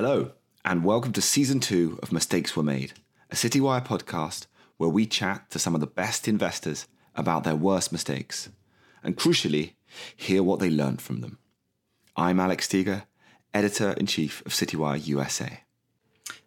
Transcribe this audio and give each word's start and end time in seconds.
Hello, 0.00 0.30
and 0.64 0.84
welcome 0.84 1.12
to 1.14 1.20
season 1.20 1.58
two 1.58 1.98
of 2.04 2.12
Mistakes 2.12 2.56
Were 2.56 2.62
Made, 2.62 2.92
a 3.32 3.34
Citywire 3.34 3.84
podcast 3.84 4.46
where 4.76 4.88
we 4.88 5.06
chat 5.06 5.50
to 5.50 5.58
some 5.58 5.74
of 5.74 5.80
the 5.80 5.88
best 5.88 6.28
investors 6.28 6.86
about 7.16 7.42
their 7.42 7.56
worst 7.56 7.90
mistakes, 7.90 8.48
and 9.02 9.16
crucially, 9.16 9.72
hear 10.14 10.40
what 10.44 10.60
they 10.60 10.70
learned 10.70 11.02
from 11.02 11.20
them. 11.20 11.40
I'm 12.14 12.38
Alex 12.38 12.66
Steger, 12.66 13.06
editor 13.52 13.90
in 13.94 14.06
chief 14.06 14.40
of 14.46 14.52
Citywire 14.52 15.04
USA. 15.04 15.64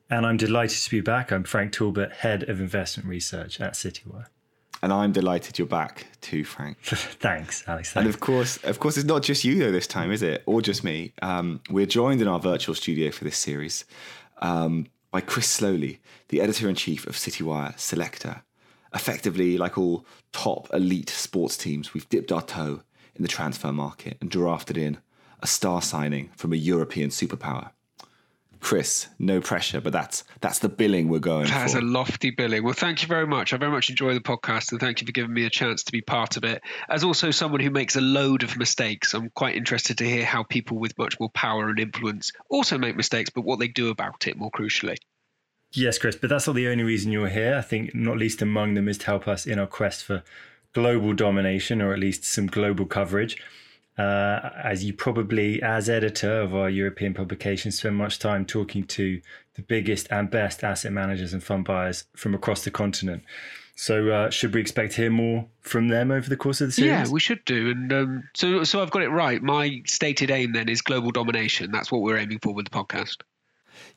And 0.09 0.25
I'm 0.25 0.37
delighted 0.37 0.77
to 0.83 0.89
be 0.89 1.01
back. 1.01 1.29
I'm 1.29 1.43
Frank 1.43 1.73
Talbot, 1.73 2.13
head 2.13 2.43
of 2.43 2.61
investment 2.61 3.09
research 3.09 3.59
at 3.59 3.73
Citywire. 3.73 4.27
And 4.83 4.91
I'm 4.91 5.11
delighted 5.11 5.59
you're 5.59 5.67
back 5.67 6.07
too, 6.21 6.43
Frank. 6.43 6.77
thanks, 6.83 7.63
Alex. 7.67 7.91
Thanks. 7.91 7.95
And 7.95 8.07
of 8.07 8.19
course, 8.19 8.57
of 8.63 8.79
course, 8.79 8.97
it's 8.97 9.05
not 9.05 9.21
just 9.21 9.43
you 9.43 9.59
though 9.59 9.71
this 9.71 9.87
time, 9.87 10.11
is 10.11 10.23
it? 10.23 10.43
Or 10.45 10.61
just 10.61 10.83
me? 10.83 11.13
Um, 11.21 11.61
we're 11.69 11.85
joined 11.85 12.21
in 12.21 12.27
our 12.27 12.39
virtual 12.39 12.73
studio 12.73 13.11
for 13.11 13.23
this 13.23 13.37
series 13.37 13.85
um, 14.41 14.87
by 15.11 15.21
Chris 15.21 15.59
Sloley, 15.59 15.99
the 16.29 16.41
editor 16.41 16.67
in 16.67 16.75
chief 16.75 17.05
of 17.05 17.15
Citywire 17.15 17.77
Selector. 17.77 18.43
Effectively, 18.93 19.57
like 19.57 19.77
all 19.77 20.05
top 20.33 20.67
elite 20.73 21.09
sports 21.09 21.55
teams, 21.55 21.93
we've 21.93 22.09
dipped 22.09 22.31
our 22.31 22.41
toe 22.41 22.81
in 23.15 23.21
the 23.21 23.27
transfer 23.27 23.71
market 23.71 24.17
and 24.19 24.29
drafted 24.29 24.77
in 24.77 24.97
a 25.41 25.47
star 25.47 25.81
signing 25.81 26.29
from 26.35 26.53
a 26.53 26.57
European 26.57 27.09
superpower. 27.09 27.71
Chris, 28.61 29.07
no 29.17 29.41
pressure, 29.41 29.81
but 29.81 29.91
that's 29.91 30.23
that's 30.39 30.59
the 30.59 30.69
billing 30.69 31.09
we're 31.09 31.19
going 31.19 31.47
for. 31.47 31.51
That's 31.51 31.73
for. 31.73 31.79
a 31.79 31.81
lofty 31.81 32.29
billing. 32.29 32.63
Well, 32.63 32.73
thank 32.73 33.01
you 33.01 33.07
very 33.07 33.25
much. 33.25 33.53
I 33.53 33.57
very 33.57 33.71
much 33.71 33.89
enjoy 33.89 34.13
the 34.13 34.21
podcast 34.21 34.71
and 34.71 34.79
thank 34.79 35.01
you 35.01 35.07
for 35.07 35.11
giving 35.11 35.33
me 35.33 35.45
a 35.45 35.49
chance 35.49 35.83
to 35.83 35.91
be 35.91 36.01
part 36.01 36.37
of 36.37 36.43
it. 36.43 36.61
As 36.87 37.03
also 37.03 37.31
someone 37.31 37.59
who 37.59 37.71
makes 37.71 37.95
a 37.95 38.01
load 38.01 38.43
of 38.43 38.55
mistakes, 38.57 39.13
I'm 39.13 39.31
quite 39.31 39.55
interested 39.55 39.97
to 39.97 40.05
hear 40.05 40.23
how 40.23 40.43
people 40.43 40.77
with 40.77 40.97
much 40.97 41.19
more 41.19 41.31
power 41.31 41.69
and 41.69 41.79
influence 41.79 42.31
also 42.49 42.77
make 42.77 42.95
mistakes, 42.95 43.31
but 43.31 43.41
what 43.41 43.59
they 43.59 43.67
do 43.67 43.89
about 43.89 44.27
it 44.27 44.37
more 44.37 44.51
crucially. 44.51 44.97
Yes, 45.73 45.97
Chris, 45.97 46.15
but 46.15 46.29
that's 46.29 46.45
not 46.45 46.55
the 46.55 46.67
only 46.67 46.83
reason 46.83 47.11
you're 47.11 47.29
here. 47.29 47.55
I 47.55 47.61
think 47.61 47.95
not 47.95 48.17
least 48.17 48.41
among 48.41 48.75
them 48.75 48.87
is 48.87 48.97
to 48.99 49.05
help 49.07 49.27
us 49.27 49.47
in 49.47 49.57
our 49.57 49.67
quest 49.67 50.03
for 50.03 50.23
global 50.73 51.13
domination 51.13 51.81
or 51.81 51.93
at 51.93 51.99
least 51.99 52.25
some 52.25 52.47
global 52.47 52.85
coverage. 52.85 53.41
Uh, 53.97 54.49
as 54.63 54.83
you 54.83 54.93
probably, 54.93 55.61
as 55.61 55.89
editor 55.89 56.41
of 56.41 56.55
our 56.55 56.69
European 56.69 57.13
publication, 57.13 57.71
spend 57.71 57.95
much 57.95 58.19
time 58.19 58.45
talking 58.45 58.83
to 58.85 59.21
the 59.55 59.61
biggest 59.61 60.07
and 60.11 60.31
best 60.31 60.63
asset 60.63 60.91
managers 60.93 61.33
and 61.33 61.43
fund 61.43 61.65
buyers 61.65 62.05
from 62.15 62.33
across 62.33 62.63
the 62.63 62.71
continent. 62.71 63.23
So, 63.75 64.09
uh, 64.09 64.29
should 64.29 64.53
we 64.53 64.61
expect 64.61 64.93
to 64.93 65.01
hear 65.01 65.09
more 65.09 65.45
from 65.61 65.87
them 65.87 66.11
over 66.11 66.29
the 66.29 66.37
course 66.37 66.61
of 66.61 66.67
the 66.67 66.71
series? 66.71 66.89
Yeah, 66.89 67.11
we 67.11 67.19
should 67.19 67.43
do. 67.45 67.71
And 67.71 67.91
um, 67.91 68.23
so, 68.33 68.63
so 68.63 68.81
I've 68.81 68.91
got 68.91 69.01
it 69.01 69.09
right. 69.09 69.41
My 69.41 69.81
stated 69.85 70.29
aim 70.29 70.53
then 70.53 70.69
is 70.69 70.81
global 70.81 71.11
domination. 71.11 71.71
That's 71.71 71.91
what 71.91 72.01
we're 72.01 72.17
aiming 72.17 72.39
for 72.39 72.53
with 72.53 72.69
the 72.69 72.71
podcast. 72.71 73.17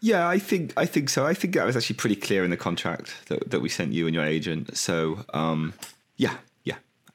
Yeah, 0.01 0.29
I 0.29 0.39
think 0.39 0.73
I 0.77 0.87
think 0.87 1.09
so. 1.09 1.27
I 1.27 1.35
think 1.35 1.55
that 1.55 1.67
was 1.67 1.77
actually 1.77 1.97
pretty 1.97 2.17
clear 2.17 2.45
in 2.45 2.51
the 2.51 2.57
contract 2.57 3.15
that, 3.27 3.51
that 3.51 3.61
we 3.61 3.69
sent 3.69 3.93
you 3.93 4.07
and 4.07 4.15
your 4.15 4.25
agent. 4.25 4.77
So, 4.77 5.25
um, 5.35 5.75
yeah, 6.17 6.31
yeah. 6.31 6.37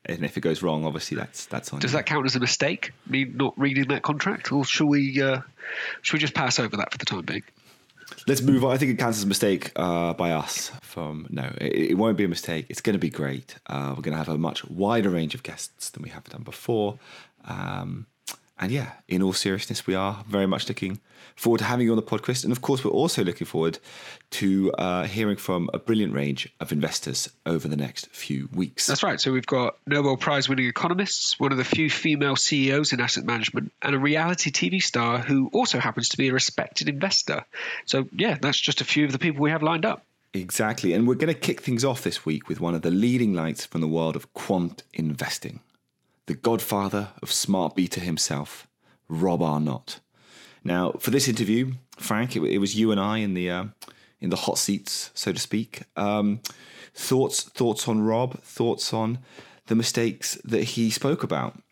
And 0.06 0.24
if 0.24 0.38
it 0.38 0.42
goes 0.42 0.64
wrong, 0.64 0.86
obviously 0.86 1.18
that's 1.18 1.46
that's 1.48 1.74
on. 1.74 1.80
Does 1.80 1.92
you. 1.92 1.98
that 1.98 2.06
count 2.06 2.26
as 2.26 2.36
a 2.36 2.40
mistake? 2.40 2.94
Me 3.08 3.26
not 3.26 3.54
reading 3.58 3.88
that 3.90 4.02
contract, 4.02 4.52
or 4.52 4.64
should 4.64 4.88
we? 4.88 5.22
Uh, 5.22 5.42
shall 6.02 6.18
we 6.18 6.20
just 6.20 6.34
pass 6.34 6.60
over 6.60 6.78
that 6.78 6.92
for 6.92 6.98
the 6.98 7.06
time 7.06 7.22
being? 7.22 7.44
Let's 8.28 8.42
move 8.42 8.66
on. 8.66 8.72
I 8.72 8.78
think 8.78 8.92
it 8.92 8.98
counts 8.98 9.20
as 9.20 9.24
a 9.24 9.28
mistake 9.28 9.72
uh, 9.76 10.14
by 10.14 10.32
us. 10.32 10.72
From 10.82 11.28
no, 11.30 11.52
it, 11.60 11.92
it 11.92 11.98
won't 11.98 12.18
be 12.18 12.24
a 12.24 12.30
mistake. 12.30 12.66
It's 12.70 12.82
going 12.82 12.94
to 12.94 13.00
be 13.00 13.10
great. 13.10 13.56
Uh, 13.68 13.94
we're 13.96 14.02
going 14.02 14.14
to 14.14 14.18
have 14.18 14.30
a 14.30 14.38
much 14.38 14.66
wider 14.66 15.10
range 15.10 15.36
of 15.36 15.44
guests 15.44 15.90
than 15.92 16.04
we 16.04 16.10
have 16.10 16.24
done 16.26 16.44
before. 16.44 16.98
Um, 17.46 18.08
and 18.60 18.72
yeah, 18.72 18.92
in 19.08 19.22
all 19.22 19.34
seriousness, 19.34 19.88
we 19.88 19.96
are 19.96 20.24
very 20.28 20.46
much 20.46 20.68
looking 20.68 21.00
forward 21.36 21.60
to 21.60 21.64
having 21.64 21.86
you 21.86 21.92
on 21.92 21.96
the 21.96 22.04
podcast. 22.04 22.44
And 22.44 22.52
of 22.52 22.62
course, 22.62 22.84
we're 22.84 22.92
also 22.92 23.24
looking 23.24 23.48
forward 23.48 23.80
to 24.32 24.72
uh, 24.74 25.06
hearing 25.06 25.38
from 25.38 25.70
a 25.74 25.80
brilliant 25.80 26.14
range 26.14 26.54
of 26.60 26.72
investors 26.72 27.30
over 27.46 27.68
the 27.68 27.78
next 27.78 28.08
few 28.08 28.50
weeks. 28.54 28.88
That's 28.88 29.02
right. 29.02 29.20
So 29.20 29.32
we've 29.32 29.46
got 29.46 29.78
Nobel 29.88 30.18
Prize 30.18 30.50
winning 30.50 30.68
economists, 30.68 31.40
one 31.40 31.54
of 31.54 31.58
the 31.58 31.64
few 31.64 31.90
female 31.90 32.36
CEOs 32.36 32.92
in 32.92 33.00
asset 33.00 33.24
management, 33.24 33.72
and 33.82 33.96
a 33.96 34.00
reality 34.00 34.52
TV 34.52 34.84
star 34.84 35.20
who 35.20 35.50
also 35.54 35.80
happens 35.80 36.10
to 36.10 36.18
be 36.18 36.28
a 36.28 36.34
respected 36.34 36.90
investor. 36.90 37.46
So, 37.86 38.08
yeah, 38.12 38.38
that's 38.42 38.60
just 38.60 38.82
a 38.82 38.86
few 38.86 39.06
of 39.06 39.14
the 39.14 39.20
people 39.20 39.42
we 39.42 39.52
have 39.52 39.64
lined 39.64 39.86
up. 39.86 40.04
Exactly. 40.34 40.94
And 40.94 41.08
we're 41.08 41.16
going 41.16 41.34
to 41.34 41.40
kick 41.40 41.62
things 41.62 41.84
off 41.84 42.04
this 42.04 42.26
week 42.26 42.50
with 42.50 42.60
one 42.60 42.76
of 42.76 42.82
the 42.82 42.92
leading 42.92 43.34
lights 43.34 43.66
from 43.66 43.82
the 43.82 43.88
world 43.88 44.16
of 44.16 44.32
quant 44.34 44.84
investing. 44.94 45.62
The 46.30 46.36
godfather 46.36 47.10
of 47.24 47.32
smart 47.32 47.76
beta 47.76 48.00
himself, 48.00 48.68
Rob 49.08 49.42
Arnott. 49.42 50.00
Now, 50.64 50.92
for 51.00 51.10
this 51.10 51.28
interview, 51.28 51.74
Frank, 51.98 52.36
it, 52.36 52.44
it 52.44 52.60
was 52.60 52.76
you 52.76 52.92
and 52.92 53.00
I 53.00 53.18
in 53.18 53.34
the 53.34 53.50
uh, 53.50 53.66
in 54.22 54.30
the 54.30 54.36
hot 54.36 54.60
seats, 54.60 55.10
so 55.16 55.34
to 55.34 55.40
speak. 55.40 55.86
Um, 55.96 56.42
thoughts 56.94 57.42
thoughts 57.42 57.88
on 57.88 58.02
Rob? 58.02 58.40
Thoughts 58.44 58.94
on 58.94 59.18
the 59.66 59.74
mistakes 59.74 60.36
that 60.44 60.66
he 60.66 60.92
spoke 60.92 61.24
about? 61.24 61.64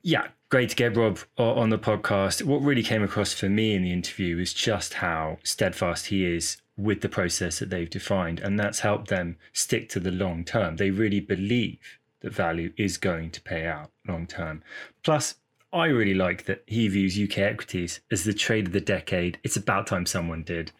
Yeah, 0.00 0.28
great 0.48 0.68
to 0.68 0.76
get 0.76 0.96
Rob 0.96 1.18
on 1.36 1.70
the 1.70 1.76
podcast. 1.76 2.44
What 2.44 2.62
really 2.62 2.84
came 2.84 3.02
across 3.02 3.32
for 3.32 3.48
me 3.48 3.74
in 3.74 3.82
the 3.82 3.92
interview 3.92 4.38
is 4.38 4.54
just 4.54 4.94
how 4.94 5.38
steadfast 5.42 6.06
he 6.06 6.24
is 6.24 6.58
with 6.76 7.00
the 7.00 7.08
process 7.08 7.58
that 7.58 7.70
they've 7.70 7.90
defined, 7.90 8.38
and 8.38 8.60
that's 8.60 8.78
helped 8.78 9.08
them 9.08 9.38
stick 9.52 9.88
to 9.88 9.98
the 9.98 10.12
long 10.12 10.44
term. 10.44 10.76
They 10.76 10.90
really 10.90 11.18
believe 11.18 11.98
that 12.22 12.32
value 12.32 12.72
is 12.76 12.96
going 12.96 13.30
to 13.30 13.40
pay 13.40 13.66
out 13.66 13.90
long 14.06 14.26
term. 14.26 14.62
Plus, 15.04 15.36
I 15.72 15.86
really 15.86 16.14
like 16.14 16.44
that 16.44 16.62
he 16.66 16.88
views 16.88 17.18
UK 17.18 17.38
equities 17.38 18.00
as 18.10 18.24
the 18.24 18.34
trade 18.34 18.68
of 18.68 18.72
the 18.72 18.80
decade. 18.80 19.38
It's 19.42 19.56
about 19.56 19.86
time 19.86 20.06
someone 20.06 20.42
did. 20.42 20.72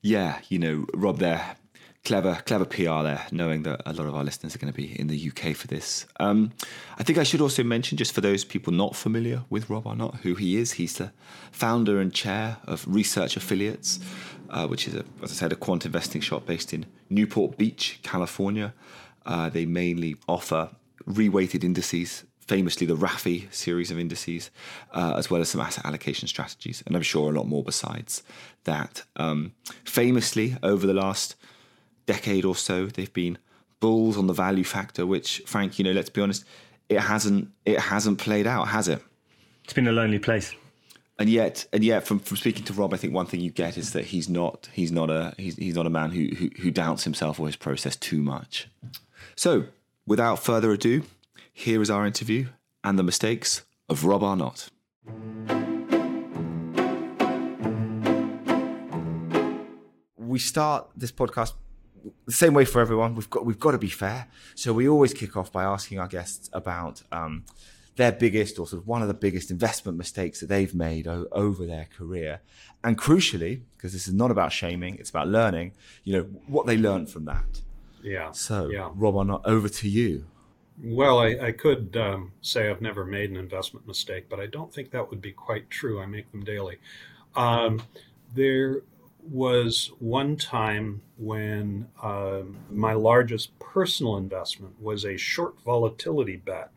Yeah, 0.00 0.38
you 0.48 0.58
know, 0.58 0.86
Rob 0.94 1.18
there, 1.18 1.56
clever, 2.04 2.40
clever 2.46 2.64
PR 2.64 3.02
there, 3.02 3.26
knowing 3.30 3.62
that 3.64 3.82
a 3.86 3.92
lot 3.92 4.06
of 4.06 4.14
our 4.14 4.24
listeners 4.24 4.54
are 4.54 4.58
going 4.58 4.72
to 4.72 4.76
be 4.76 4.98
in 4.98 5.06
the 5.08 5.30
UK 5.30 5.54
for 5.54 5.66
this. 5.66 6.06
Um, 6.20 6.52
I 6.98 7.02
think 7.02 7.18
I 7.18 7.24
should 7.24 7.40
also 7.40 7.62
mention, 7.62 7.98
just 7.98 8.12
for 8.12 8.20
those 8.20 8.44
people 8.44 8.72
not 8.72 8.96
familiar 8.96 9.44
with 9.50 9.68
Rob 9.68 9.86
Arnott, 9.86 10.16
who 10.16 10.34
he 10.34 10.56
is. 10.56 10.72
He's 10.72 10.94
the 10.94 11.12
founder 11.52 12.00
and 12.00 12.12
chair 12.12 12.58
of 12.64 12.86
Research 12.86 13.36
Affiliates, 13.36 14.00
uh, 14.50 14.66
which 14.66 14.88
is, 14.88 14.94
a, 14.94 15.04
as 15.22 15.30
I 15.30 15.34
said, 15.34 15.52
a 15.52 15.56
quant 15.56 15.84
investing 15.86 16.20
shop 16.20 16.46
based 16.46 16.72
in 16.72 16.86
Newport 17.10 17.56
Beach, 17.58 17.98
California. 18.02 18.72
Uh, 19.26 19.48
they 19.48 19.66
mainly 19.66 20.16
offer 20.28 20.70
reweighted 21.08 21.64
indices, 21.64 22.24
famously 22.40 22.86
the 22.86 22.96
RAFI 22.96 23.52
series 23.52 23.90
of 23.90 23.98
indices, 23.98 24.50
uh, 24.92 25.14
as 25.16 25.30
well 25.30 25.40
as 25.40 25.48
some 25.48 25.60
asset 25.60 25.84
allocation 25.84 26.28
strategies, 26.28 26.82
and 26.86 26.96
I'm 26.96 27.02
sure 27.02 27.30
a 27.30 27.34
lot 27.34 27.46
more 27.46 27.62
besides 27.62 28.22
that. 28.64 29.02
Um, 29.16 29.52
famously, 29.84 30.56
over 30.62 30.86
the 30.86 30.94
last 30.94 31.36
decade 32.06 32.44
or 32.44 32.56
so, 32.56 32.86
they've 32.86 33.12
been 33.12 33.38
bulls 33.80 34.16
on 34.16 34.26
the 34.26 34.32
value 34.32 34.64
factor, 34.64 35.06
which, 35.06 35.42
Frank, 35.46 35.78
you 35.78 35.84
know, 35.84 35.92
let's 35.92 36.10
be 36.10 36.20
honest, 36.20 36.44
it 36.88 37.00
hasn't 37.00 37.48
it 37.64 37.78
hasn't 37.78 38.18
played 38.18 38.46
out, 38.46 38.68
has 38.68 38.88
it? 38.88 39.02
It's 39.64 39.72
been 39.72 39.88
a 39.88 39.92
lonely 39.92 40.18
place. 40.18 40.54
And 41.18 41.30
yet, 41.30 41.66
and 41.72 41.84
yet, 41.84 42.04
from, 42.04 42.18
from 42.18 42.36
speaking 42.36 42.64
to 42.64 42.72
Rob, 42.72 42.92
I 42.92 42.96
think 42.96 43.14
one 43.14 43.26
thing 43.26 43.40
you 43.40 43.50
get 43.50 43.78
is 43.78 43.92
that 43.92 44.06
he's 44.06 44.28
not 44.28 44.68
he's 44.72 44.90
not 44.90 45.10
a 45.10 45.34
he's, 45.38 45.56
he's 45.56 45.76
not 45.76 45.86
a 45.86 45.90
man 45.90 46.10
who, 46.10 46.26
who 46.34 46.50
who 46.60 46.70
doubts 46.70 47.04
himself 47.04 47.38
or 47.38 47.46
his 47.46 47.56
process 47.56 47.94
too 47.94 48.20
much. 48.20 48.68
So, 49.36 49.66
without 50.06 50.36
further 50.38 50.72
ado, 50.72 51.02
here 51.52 51.80
is 51.82 51.90
our 51.90 52.06
interview 52.06 52.46
and 52.82 52.98
the 52.98 53.02
mistakes 53.02 53.64
of 53.88 54.04
Rob 54.04 54.22
Arnott. 54.22 54.70
We 60.16 60.38
start 60.38 60.88
this 60.96 61.12
podcast 61.12 61.52
the 62.26 62.32
same 62.32 62.54
way 62.54 62.64
for 62.64 62.80
everyone. 62.80 63.14
We've 63.14 63.30
got 63.30 63.44
we've 63.44 63.58
got 63.60 63.72
to 63.72 63.78
be 63.78 63.88
fair, 63.88 64.26
so 64.54 64.72
we 64.72 64.88
always 64.88 65.14
kick 65.14 65.36
off 65.36 65.52
by 65.52 65.64
asking 65.64 65.98
our 65.98 66.08
guests 66.08 66.50
about 66.52 67.02
um, 67.12 67.44
their 67.96 68.12
biggest 68.12 68.58
or 68.58 68.66
sort 68.66 68.82
of 68.82 68.88
one 68.88 69.02
of 69.02 69.08
the 69.08 69.14
biggest 69.14 69.50
investment 69.50 69.96
mistakes 69.96 70.40
that 70.40 70.46
they've 70.48 70.74
made 70.74 71.06
o- 71.06 71.28
over 71.32 71.64
their 71.66 71.86
career, 71.96 72.40
and 72.82 72.98
crucially, 72.98 73.62
because 73.76 73.92
this 73.92 74.08
is 74.08 74.14
not 74.14 74.30
about 74.30 74.52
shaming, 74.52 74.96
it's 74.96 75.10
about 75.10 75.28
learning. 75.28 75.72
You 76.02 76.14
know 76.14 76.22
what 76.46 76.66
they 76.66 76.76
learned 76.76 77.10
from 77.10 77.24
that. 77.26 77.60
Yeah. 78.04 78.32
So, 78.32 78.68
yeah. 78.68 78.90
Rob 78.94 79.16
Arnott, 79.16 79.40
over 79.44 79.68
to 79.68 79.88
you. 79.88 80.26
Well, 80.82 81.18
I, 81.18 81.36
I 81.40 81.52
could 81.52 81.96
um, 81.96 82.32
say 82.40 82.68
I've 82.68 82.80
never 82.80 83.04
made 83.04 83.30
an 83.30 83.36
investment 83.36 83.86
mistake, 83.86 84.26
but 84.28 84.40
I 84.40 84.46
don't 84.46 84.72
think 84.72 84.90
that 84.90 85.08
would 85.08 85.20
be 85.20 85.32
quite 85.32 85.70
true. 85.70 86.00
I 86.00 86.06
make 86.06 86.30
them 86.32 86.44
daily. 86.44 86.78
Um, 87.34 87.82
there 88.34 88.82
was 89.22 89.92
one 89.98 90.36
time 90.36 91.00
when 91.16 91.88
um, 92.02 92.58
my 92.70 92.92
largest 92.92 93.58
personal 93.58 94.16
investment 94.16 94.80
was 94.80 95.04
a 95.04 95.16
short 95.16 95.60
volatility 95.64 96.36
bet 96.36 96.70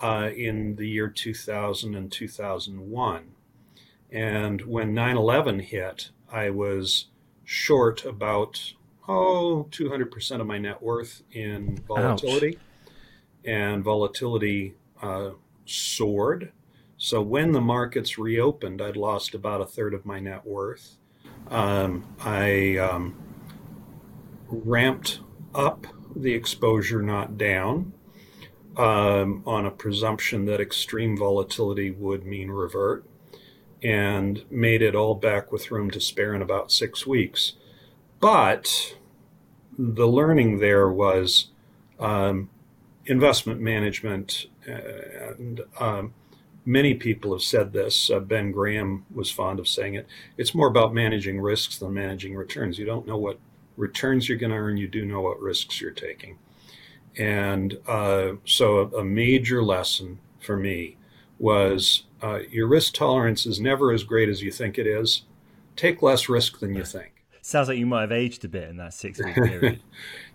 uh, 0.00 0.30
in 0.34 0.76
the 0.76 0.88
year 0.88 1.08
2000 1.08 1.94
and 1.94 2.10
2001. 2.10 3.24
And 4.10 4.60
when 4.62 4.94
9 4.94 5.16
11 5.16 5.60
hit, 5.60 6.10
I 6.30 6.50
was 6.50 7.06
short 7.44 8.04
about, 8.04 8.74
oh, 9.08 9.66
200% 9.70 10.40
of 10.40 10.46
my 10.46 10.58
net 10.58 10.82
worth 10.82 11.22
in 11.32 11.78
volatility. 11.86 12.56
Ouch. 12.56 12.92
And 13.44 13.82
volatility 13.82 14.74
uh, 15.02 15.30
soared. 15.64 16.52
So 16.96 17.20
when 17.20 17.50
the 17.50 17.60
markets 17.60 18.16
reopened, 18.16 18.80
I'd 18.80 18.96
lost 18.96 19.34
about 19.34 19.60
a 19.60 19.66
third 19.66 19.94
of 19.94 20.06
my 20.06 20.20
net 20.20 20.46
worth. 20.46 20.98
Um, 21.50 22.14
I 22.20 22.76
um, 22.76 23.20
ramped 24.48 25.20
up 25.54 25.86
the 26.14 26.32
exposure, 26.32 27.02
not 27.02 27.36
down, 27.36 27.92
um, 28.76 29.42
on 29.44 29.66
a 29.66 29.70
presumption 29.70 30.44
that 30.46 30.60
extreme 30.60 31.16
volatility 31.16 31.90
would 31.90 32.24
mean 32.24 32.50
revert, 32.50 33.04
and 33.82 34.44
made 34.50 34.82
it 34.82 34.94
all 34.94 35.14
back 35.14 35.50
with 35.50 35.70
room 35.70 35.90
to 35.90 36.00
spare 36.00 36.34
in 36.34 36.42
about 36.42 36.70
six 36.70 37.06
weeks. 37.06 37.54
But 38.22 38.94
the 39.76 40.06
learning 40.06 40.60
there 40.60 40.88
was 40.88 41.48
um, 41.98 42.50
investment 43.04 43.60
management, 43.60 44.46
and 44.64 45.60
um, 45.80 46.14
many 46.64 46.94
people 46.94 47.32
have 47.32 47.42
said 47.42 47.72
this. 47.72 48.10
Uh, 48.10 48.20
ben 48.20 48.52
Graham 48.52 49.04
was 49.12 49.32
fond 49.32 49.58
of 49.58 49.66
saying 49.66 49.94
it. 49.94 50.06
It's 50.38 50.54
more 50.54 50.68
about 50.68 50.94
managing 50.94 51.40
risks 51.40 51.78
than 51.78 51.94
managing 51.94 52.36
returns. 52.36 52.78
You 52.78 52.86
don't 52.86 53.08
know 53.08 53.16
what 53.16 53.40
returns 53.76 54.28
you're 54.28 54.38
going 54.38 54.52
to 54.52 54.56
earn, 54.56 54.76
you 54.76 54.86
do 54.86 55.04
know 55.04 55.20
what 55.20 55.40
risks 55.40 55.80
you're 55.80 55.90
taking. 55.90 56.38
And 57.18 57.76
uh, 57.88 58.34
so, 58.44 58.78
a, 58.78 58.98
a, 58.98 59.04
major 59.04 59.64
lesson 59.64 60.20
for 60.38 60.56
me 60.56 60.96
was 61.40 62.04
uh, 62.22 62.38
your 62.50 62.68
risk 62.68 62.94
tolerance 62.94 63.46
is 63.46 63.58
never 63.60 63.90
as 63.90 64.04
great 64.04 64.28
as 64.28 64.42
you 64.42 64.52
think 64.52 64.78
it 64.78 64.86
is. 64.86 65.24
Take 65.74 66.02
less 66.02 66.28
risk 66.28 66.60
than 66.60 66.72
you 66.74 66.84
think. 66.84 67.11
Sounds 67.44 67.66
like 67.66 67.76
you 67.76 67.86
might 67.86 68.02
have 68.02 68.12
aged 68.12 68.44
a 68.44 68.48
bit 68.48 68.68
in 68.68 68.76
that 68.76 68.94
six 68.94 69.18
week 69.22 69.34
period. 69.34 69.80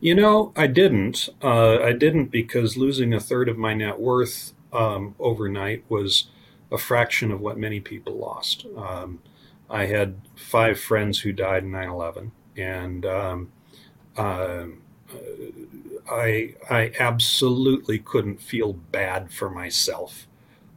you 0.02 0.14
know, 0.14 0.52
I 0.58 0.68
didn't. 0.68 1.30
Uh, 1.42 1.80
I 1.80 1.94
didn't 1.94 2.26
because 2.26 2.76
losing 2.76 3.14
a 3.14 3.20
third 3.20 3.48
of 3.48 3.58
my 3.58 3.74
net 3.74 3.98
worth 4.00 4.54
um, 4.74 5.16
overnight 5.18 5.86
was 5.88 6.28
a 6.70 6.78
fraction 6.78 7.32
of 7.32 7.40
what 7.40 7.58
many 7.58 7.80
people 7.80 8.14
lost. 8.18 8.66
Um, 8.76 9.22
I 9.70 9.86
had 9.86 10.16
five 10.36 10.82
friends 10.82 11.22
who 11.22 11.32
died 11.32 11.64
in 11.64 11.72
9 11.72 11.88
11, 11.88 12.32
and 12.58 13.06
um, 13.06 13.52
uh, 14.18 14.66
I, 16.12 16.56
I 16.70 16.92
absolutely 17.00 18.00
couldn't 18.00 18.42
feel 18.42 18.74
bad 18.74 19.32
for 19.32 19.50
myself 19.50 20.28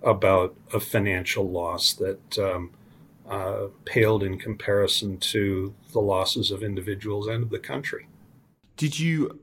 about 0.01 0.55
a 0.73 0.79
financial 0.79 1.51
loss 1.51 1.93
that 1.95 2.39
um, 2.39 2.71
uh, 3.31 3.69
paled 3.85 4.25
in 4.25 4.39
comparison 4.39 5.17
to 5.17 5.73
the 5.93 6.01
losses 6.01 6.51
of 6.51 6.65
individuals 6.65 7.29
and 7.29 7.45
of 7.45 7.51
the 7.51 7.59
country. 7.61 8.09
Did 8.77 8.99
you, 8.99 9.41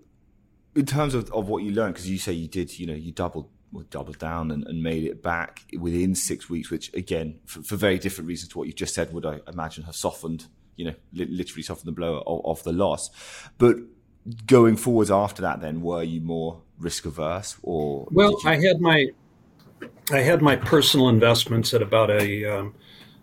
in 0.76 0.86
terms 0.86 1.14
of, 1.14 1.32
of 1.32 1.48
what 1.48 1.64
you 1.64 1.72
learned, 1.72 1.94
because 1.94 2.10
you 2.10 2.18
say 2.18 2.34
you 2.34 2.50
did, 2.50 2.78
you 2.78 2.86
know, 2.86 2.94
you 2.94 3.12
doubled 3.12 3.50
doubled 3.90 4.18
down 4.18 4.50
and, 4.52 4.66
and, 4.66 4.82
made 4.82 5.04
it 5.04 5.22
back 5.22 5.62
within 5.78 6.16
six 6.16 6.50
weeks, 6.50 6.72
which 6.72 6.92
again, 6.94 7.38
for, 7.46 7.62
for, 7.62 7.76
very 7.76 8.00
different 8.00 8.28
reasons 8.28 8.50
to 8.50 8.58
what 8.58 8.66
you've 8.66 8.78
just 8.78 8.96
said, 8.96 9.14
would 9.14 9.26
I 9.26 9.40
imagine 9.48 9.84
have 9.84 9.96
softened, 9.96 10.48
you 10.78 10.86
know, 10.86 10.94
li- 11.14 11.28
literally 11.30 11.62
softened 11.62 11.88
the 11.88 11.92
blow 11.92 12.24
of, 12.26 12.46
of, 12.46 12.64
the 12.64 12.72
loss. 12.72 13.12
But 13.58 13.78
going 14.48 14.78
forwards 14.78 15.12
after 15.12 15.42
that, 15.44 15.60
then 15.60 15.82
were 15.82 16.02
you 16.02 16.22
more 16.22 16.62
risk 16.80 17.06
averse 17.06 17.58
or? 17.62 18.08
Well, 18.10 18.32
you... 18.32 18.50
I 18.50 18.56
had 18.56 18.80
my, 18.80 19.08
I 20.12 20.20
had 20.20 20.42
my 20.42 20.56
personal 20.56 21.10
investments 21.10 21.74
at 21.74 21.82
about 21.82 22.10
a 22.10 22.46
um, 22.46 22.74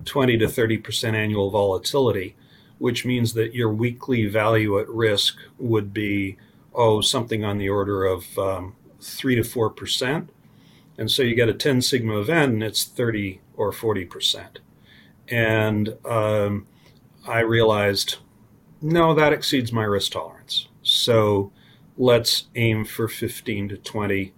20 0.04 0.38
to 0.38 0.46
30% 0.46 1.14
annual 1.14 1.50
volatility, 1.50 2.36
which 2.78 3.04
means 3.04 3.34
that 3.34 3.54
your 3.54 3.72
weekly 3.72 4.26
value 4.26 4.78
at 4.78 4.88
risk 4.88 5.36
would 5.58 5.92
be, 5.92 6.36
oh, 6.74 7.00
something 7.00 7.44
on 7.44 7.58
the 7.58 7.68
order 7.68 8.04
of 8.04 8.38
um, 8.38 8.74
3 9.00 9.36
to 9.36 9.42
4%. 9.42 10.28
And 10.96 11.10
so 11.10 11.22
you 11.22 11.34
get 11.34 11.48
a 11.48 11.54
10 11.54 11.82
sigma 11.82 12.20
event 12.20 12.52
and 12.52 12.62
it's 12.62 12.84
30 12.84 13.40
or 13.56 13.72
40%. 13.72 14.58
And 15.28 15.96
um, 16.04 16.66
I 17.26 17.40
realized, 17.40 18.16
no, 18.80 19.14
that 19.14 19.32
exceeds 19.32 19.72
my 19.72 19.84
risk 19.84 20.12
tolerance. 20.12 20.68
So 20.82 21.52
let's 21.96 22.46
aim 22.54 22.84
for 22.84 23.08
15 23.08 23.70
to 23.70 23.76
20 23.76 24.32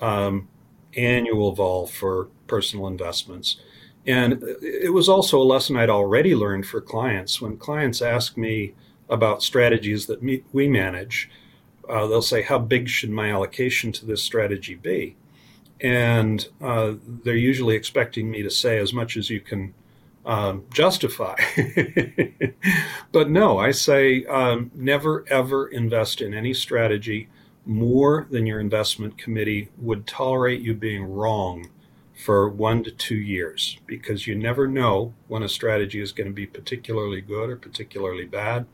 um, 0.00 0.48
annual 0.96 1.52
vol 1.52 1.86
for 1.86 2.28
personal 2.46 2.86
investments. 2.86 3.56
And 4.06 4.42
it 4.62 4.92
was 4.92 5.08
also 5.08 5.40
a 5.40 5.44
lesson 5.44 5.76
I'd 5.76 5.90
already 5.90 6.34
learned 6.34 6.66
for 6.66 6.80
clients. 6.80 7.40
When 7.40 7.56
clients 7.56 8.02
ask 8.02 8.36
me 8.36 8.74
about 9.08 9.42
strategies 9.42 10.06
that 10.06 10.22
we 10.52 10.68
manage, 10.68 11.30
uh, 11.88 12.06
they'll 12.06 12.22
say, 12.22 12.42
How 12.42 12.58
big 12.58 12.88
should 12.88 13.10
my 13.10 13.30
allocation 13.32 13.92
to 13.92 14.06
this 14.06 14.22
strategy 14.22 14.74
be? 14.74 15.16
And 15.80 16.46
uh, 16.60 16.94
they're 17.24 17.34
usually 17.34 17.76
expecting 17.76 18.30
me 18.30 18.42
to 18.42 18.50
say 18.50 18.78
as 18.78 18.92
much 18.92 19.16
as 19.16 19.30
you 19.30 19.40
can 19.40 19.74
um, 20.26 20.64
justify. 20.72 21.36
but 23.12 23.30
no, 23.30 23.58
I 23.58 23.70
say 23.70 24.24
um, 24.26 24.70
never 24.74 25.24
ever 25.28 25.68
invest 25.68 26.20
in 26.20 26.34
any 26.34 26.54
strategy 26.54 27.28
more 27.66 28.26
than 28.30 28.46
your 28.46 28.60
investment 28.60 29.16
committee 29.16 29.70
would 29.78 30.06
tolerate 30.06 30.60
you 30.60 30.74
being 30.74 31.02
wrong 31.02 31.70
for 32.14 32.48
one 32.48 32.84
to 32.84 32.90
two 32.90 33.16
years 33.16 33.78
because 33.86 34.26
you 34.26 34.34
never 34.34 34.66
know 34.66 35.14
when 35.26 35.42
a 35.42 35.48
strategy 35.48 36.00
is 36.00 36.12
going 36.12 36.28
to 36.28 36.32
be 36.32 36.46
particularly 36.46 37.20
good 37.20 37.50
or 37.50 37.56
particularly 37.56 38.24
bad. 38.24 38.66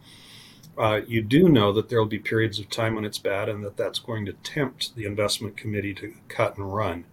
Uh, 0.77 1.01
you 1.07 1.23
do 1.23 1.49
know 1.49 1.73
that 1.73 1.89
there 1.89 1.99
will 1.99 2.07
be 2.07 2.19
periods 2.19 2.59
of 2.59 2.69
time 2.71 2.95
when 2.95 3.05
it's 3.05 3.19
bad 3.19 3.49
and 3.49 3.65
that 3.65 3.77
that's 3.77 3.99
going 3.99 4.25
to 4.25 4.33
tempt 4.33 4.95
the 4.95 5.05
investment 5.05 5.57
committee 5.57 5.95
to 5.95 6.15
cut 6.29 6.57
and 6.57 6.75
run. 6.75 7.05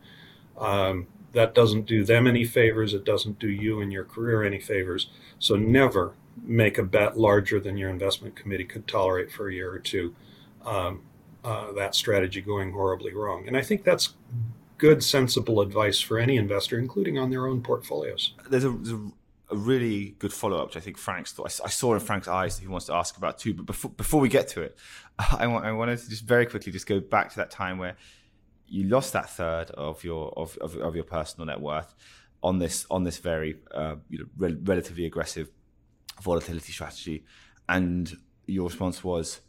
Um, 0.57 1.07
that 1.33 1.53
doesn't 1.53 1.85
do 1.85 2.03
them 2.03 2.27
any 2.27 2.45
favors. 2.45 2.93
It 2.93 3.03
doesn't 3.03 3.39
do 3.39 3.49
you 3.49 3.81
and 3.81 3.91
your 3.91 4.03
career 4.03 4.43
any 4.43 4.59
favors. 4.59 5.09
So 5.39 5.55
never 5.55 6.13
make 6.43 6.77
a 6.77 6.83
bet 6.83 7.17
larger 7.17 7.59
than 7.59 7.77
your 7.77 7.89
investment 7.89 8.35
committee 8.35 8.63
could 8.63 8.87
tolerate 8.87 9.31
for 9.31 9.49
a 9.49 9.53
year 9.53 9.71
or 9.71 9.79
two. 9.79 10.15
Um, 10.65 11.01
uh, 11.43 11.71
that 11.73 11.95
strategy 11.95 12.41
going 12.41 12.73
horribly 12.73 13.13
wrong. 13.13 13.47
And 13.47 13.55
I 13.55 13.61
think 13.61 13.83
that's 13.83 14.15
good, 14.77 15.03
sensible 15.03 15.61
advice 15.61 15.99
for 15.99 16.19
any 16.19 16.37
investor, 16.37 16.79
including 16.79 17.17
on 17.17 17.29
their 17.29 17.47
own 17.47 17.61
portfolios. 17.61 18.33
There's 18.49 18.63
a, 18.63 18.71
there's 18.71 18.93
a, 18.93 19.11
really 19.55 20.15
good 20.19 20.33
follow 20.33 20.57
up, 20.57 20.67
which 20.67 20.77
I 20.77 20.81
think 20.81 20.97
Frank's 20.97 21.31
thought. 21.31 21.61
I, 21.61 21.67
I, 21.67 21.69
saw 21.69 21.93
in 21.93 22.01
Frank's 22.01 22.27
eyes 22.27 22.57
that 22.57 22.61
he 22.63 22.67
wants 22.67 22.87
to 22.87 22.93
ask 22.93 23.15
about 23.15 23.37
too. 23.37 23.53
But 23.53 23.65
before, 23.65 23.91
before 23.91 24.19
we 24.19 24.27
get 24.27 24.49
to 24.49 24.61
it, 24.61 24.77
I, 25.19 25.47
want, 25.47 25.65
I 25.65 25.71
wanted 25.71 25.99
to 25.99 26.09
just 26.09 26.25
very 26.25 26.45
quickly 26.45 26.71
just 26.71 26.85
go 26.85 26.99
back 26.99 27.29
to 27.29 27.37
that 27.37 27.49
time 27.49 27.77
where 27.77 27.95
you 28.67 28.83
lost 28.89 29.13
that 29.13 29.29
third 29.29 29.71
of 29.71 30.03
your 30.03 30.33
of, 30.37 30.57
of, 30.57 30.75
of 30.75 30.95
your 30.95 31.05
personal 31.05 31.45
net 31.45 31.61
worth 31.61 31.95
on 32.43 32.59
this 32.59 32.85
on 32.91 33.03
this 33.03 33.17
very 33.17 33.57
uh, 33.73 33.95
you 34.09 34.19
know, 34.19 34.25
re- 34.37 34.57
relatively 34.63 35.05
aggressive 35.05 35.49
volatility 36.21 36.71
strategy, 36.71 37.23
and 37.69 38.17
your 38.45 38.67
response 38.67 39.03
was 39.03 39.41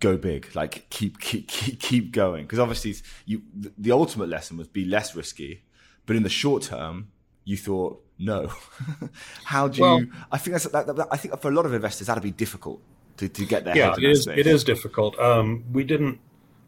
go 0.00 0.16
big 0.16 0.54
like 0.54 0.88
keep 0.90 1.20
keep 1.20 1.48
keep, 1.48 1.78
keep 1.80 2.12
going. 2.12 2.44
Because 2.44 2.58
obviously 2.58 2.94
you 3.26 3.42
the 3.54 3.92
ultimate 3.92 4.28
lesson 4.28 4.56
was 4.56 4.68
be 4.68 4.84
less 4.84 5.14
risky 5.14 5.62
but 6.06 6.16
in 6.16 6.22
the 6.22 6.28
short 6.28 6.62
term 6.62 7.08
you 7.44 7.56
thought 7.56 8.02
no. 8.18 8.52
How 9.44 9.68
do 9.68 9.82
well, 9.82 10.00
you 10.00 10.12
i 10.30 10.38
think 10.38 10.52
that's 10.54 10.64
that, 10.68 10.86
that, 10.86 11.08
i 11.10 11.16
think 11.16 11.38
for 11.40 11.50
a 11.50 11.54
lot 11.54 11.66
of 11.66 11.74
investors 11.74 12.06
that'd 12.06 12.22
be 12.22 12.30
difficult 12.30 12.80
to, 13.16 13.28
to 13.28 13.44
get 13.44 13.64
their 13.64 13.76
yeah 13.76 13.94
it 13.96 14.04
is 14.04 14.26
it 14.26 14.46
is 14.46 14.64
difficult. 14.64 15.18
Um, 15.18 15.64
we 15.72 15.84
didn't 15.84 16.20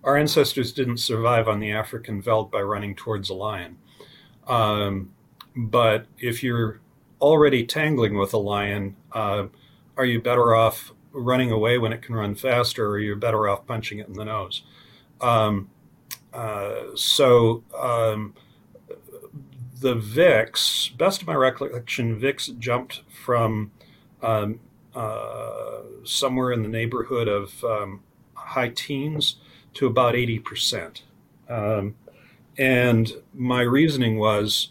our 0.04 0.16
ancestors 0.16 0.72
didn't 0.72 0.98
survive 0.98 1.48
on 1.48 1.60
the 1.60 1.72
african 1.72 2.20
veldt 2.20 2.50
by 2.50 2.60
running 2.60 2.94
towards 2.94 3.30
a 3.30 3.34
lion. 3.34 3.78
Um, 4.46 5.12
but 5.56 6.06
if 6.18 6.42
you're 6.42 6.80
already 7.20 7.64
tangling 7.64 8.16
with 8.16 8.32
a 8.34 8.38
lion 8.38 8.96
uh, 9.12 9.46
are 9.96 10.04
you 10.04 10.20
better 10.20 10.54
off 10.54 10.92
running 11.16 11.50
away 11.50 11.78
when 11.78 11.92
it 11.92 12.02
can 12.02 12.14
run 12.14 12.34
faster, 12.34 12.88
or 12.88 12.98
you're 12.98 13.16
better 13.16 13.48
off 13.48 13.66
punching 13.66 13.98
it 13.98 14.06
in 14.06 14.14
the 14.14 14.24
nose. 14.24 14.62
Um, 15.20 15.70
uh, 16.32 16.94
so 16.94 17.64
um, 17.78 18.34
the 19.80 19.94
VIX, 19.94 20.88
best 20.90 21.22
of 21.22 21.26
my 21.26 21.34
recollection, 21.34 22.18
VIX 22.18 22.48
jumped 22.58 23.02
from 23.08 23.72
um, 24.22 24.60
uh, 24.94 25.80
somewhere 26.04 26.52
in 26.52 26.62
the 26.62 26.68
neighborhood 26.68 27.28
of 27.28 27.64
um, 27.64 28.00
high 28.34 28.68
teens 28.68 29.36
to 29.74 29.86
about 29.86 30.14
80%. 30.14 31.02
Um, 31.48 31.94
and 32.58 33.12
my 33.34 33.60
reasoning 33.60 34.18
was 34.18 34.70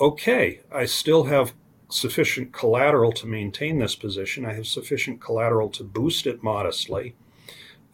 okay, 0.00 0.60
I 0.72 0.84
still 0.84 1.24
have 1.24 1.52
sufficient 1.88 2.52
collateral 2.52 3.12
to 3.12 3.26
maintain 3.26 3.78
this 3.78 3.96
position. 3.96 4.44
I 4.44 4.52
have 4.54 4.66
sufficient 4.66 5.20
collateral 5.20 5.70
to 5.70 5.84
boost 5.84 6.26
it 6.26 6.42
modestly. 6.42 7.14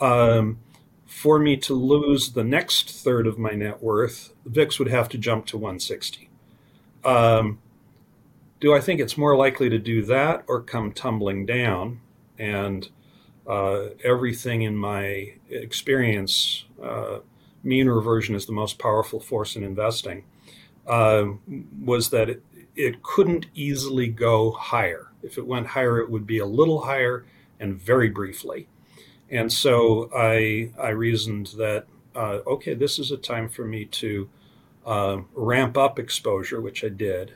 Um, 0.01 0.59
for 1.07 1.39
me 1.39 1.57
to 1.59 1.75
lose 1.75 2.33
the 2.33 2.45
next 2.45 2.91
third 2.91 3.27
of 3.27 3.39
my 3.39 3.53
net 3.53 3.83
worth, 3.83 4.33
VIX 4.45 4.79
would 4.79 4.89
have 4.89 5.09
to 5.11 5.19
jump 5.19 5.47
to 5.47 5.57
160. 5.57 6.29
Um, 7.05 7.61
do 8.61 8.75
I 8.75 8.81
think 8.81 9.01
it's 9.01 9.17
more 9.17 9.37
likely 9.37 9.69
to 9.69 9.79
do 9.79 10.03
that 10.05 10.45
or 10.49 10.61
come 10.61 10.93
tumbling 10.93 11.47
down? 11.47 12.01
And 12.39 12.89
uh, 13.47 13.89
everything 14.03 14.63
in 14.63 14.77
my 14.77 15.35
experience, 15.49 16.65
uh, 16.83 17.19
mean 17.63 17.89
reversion 17.89 18.35
is 18.35 18.47
the 18.47 18.53
most 18.53 18.79
powerful 18.79 19.21
force 19.21 19.55
in 19.55 19.63
investing. 19.63 20.25
uh, 20.87 21.39
was 21.83 22.11
that 22.11 22.41
it 22.77 23.03
couldn't 23.03 23.47
easily 23.55 24.09
go 24.09 24.53
higher. 24.53 25.09
If 25.23 25.39
it 25.39 25.47
went 25.47 25.69
higher, 25.69 25.99
it 25.99 26.11
would 26.11 26.27
be 26.27 26.39
a 26.39 26.47
little 26.47 26.83
higher 26.83 27.25
and 27.61 27.81
very 27.81 28.09
briefly. 28.09 28.69
And 29.31 29.53
so 29.53 30.11
I 30.15 30.73
I 30.79 30.91
reasoned 30.91 31.49
that 31.57 31.87
uh, 32.15 32.41
okay, 32.47 32.75
this 32.75 32.99
is 32.99 33.11
a 33.11 33.17
time 33.17 33.49
for 33.49 33.65
me 33.65 33.85
to 33.85 34.29
uh, 34.87 35.19
ramp 35.35 35.77
up 35.77 35.99
exposure, 35.99 36.61
which 36.61 36.85
I 36.85 36.89
did, 36.89 37.35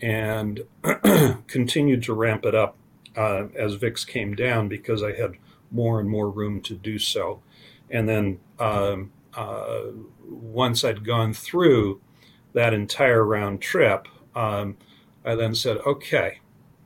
and 0.00 0.60
continued 1.46 2.02
to 2.04 2.14
ramp 2.14 2.44
it 2.44 2.54
up 2.54 2.76
uh, 3.16 3.46
as 3.56 3.74
VIX 3.74 4.04
came 4.04 4.34
down 4.34 4.68
because 4.68 5.02
I 5.02 5.12
had 5.12 5.32
more 5.70 6.00
and 6.00 6.08
more 6.08 6.30
room 6.30 6.60
to 6.62 6.74
do 6.74 6.98
so. 6.98 7.42
And 7.90 8.08
then 8.08 8.40
um, 8.58 9.10
uh, 9.34 9.82
once 10.24 10.84
I'd 10.84 11.04
gone 11.04 11.32
through 11.32 12.00
that 12.52 12.74
entire 12.74 13.24
round 13.24 13.60
trip, 13.60 14.06
um, 14.34 14.76
I 15.24 15.34
then 15.34 15.54
said, 15.54 15.78
okay, 15.86 16.38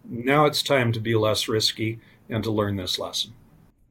now 0.04 0.44
it's 0.44 0.62
time 0.62 0.92
to 0.92 1.00
be 1.00 1.14
less 1.14 1.48
risky 1.48 1.98
and 2.28 2.42
to 2.44 2.50
learn 2.50 2.76
this 2.76 2.98
lesson. 2.98 3.32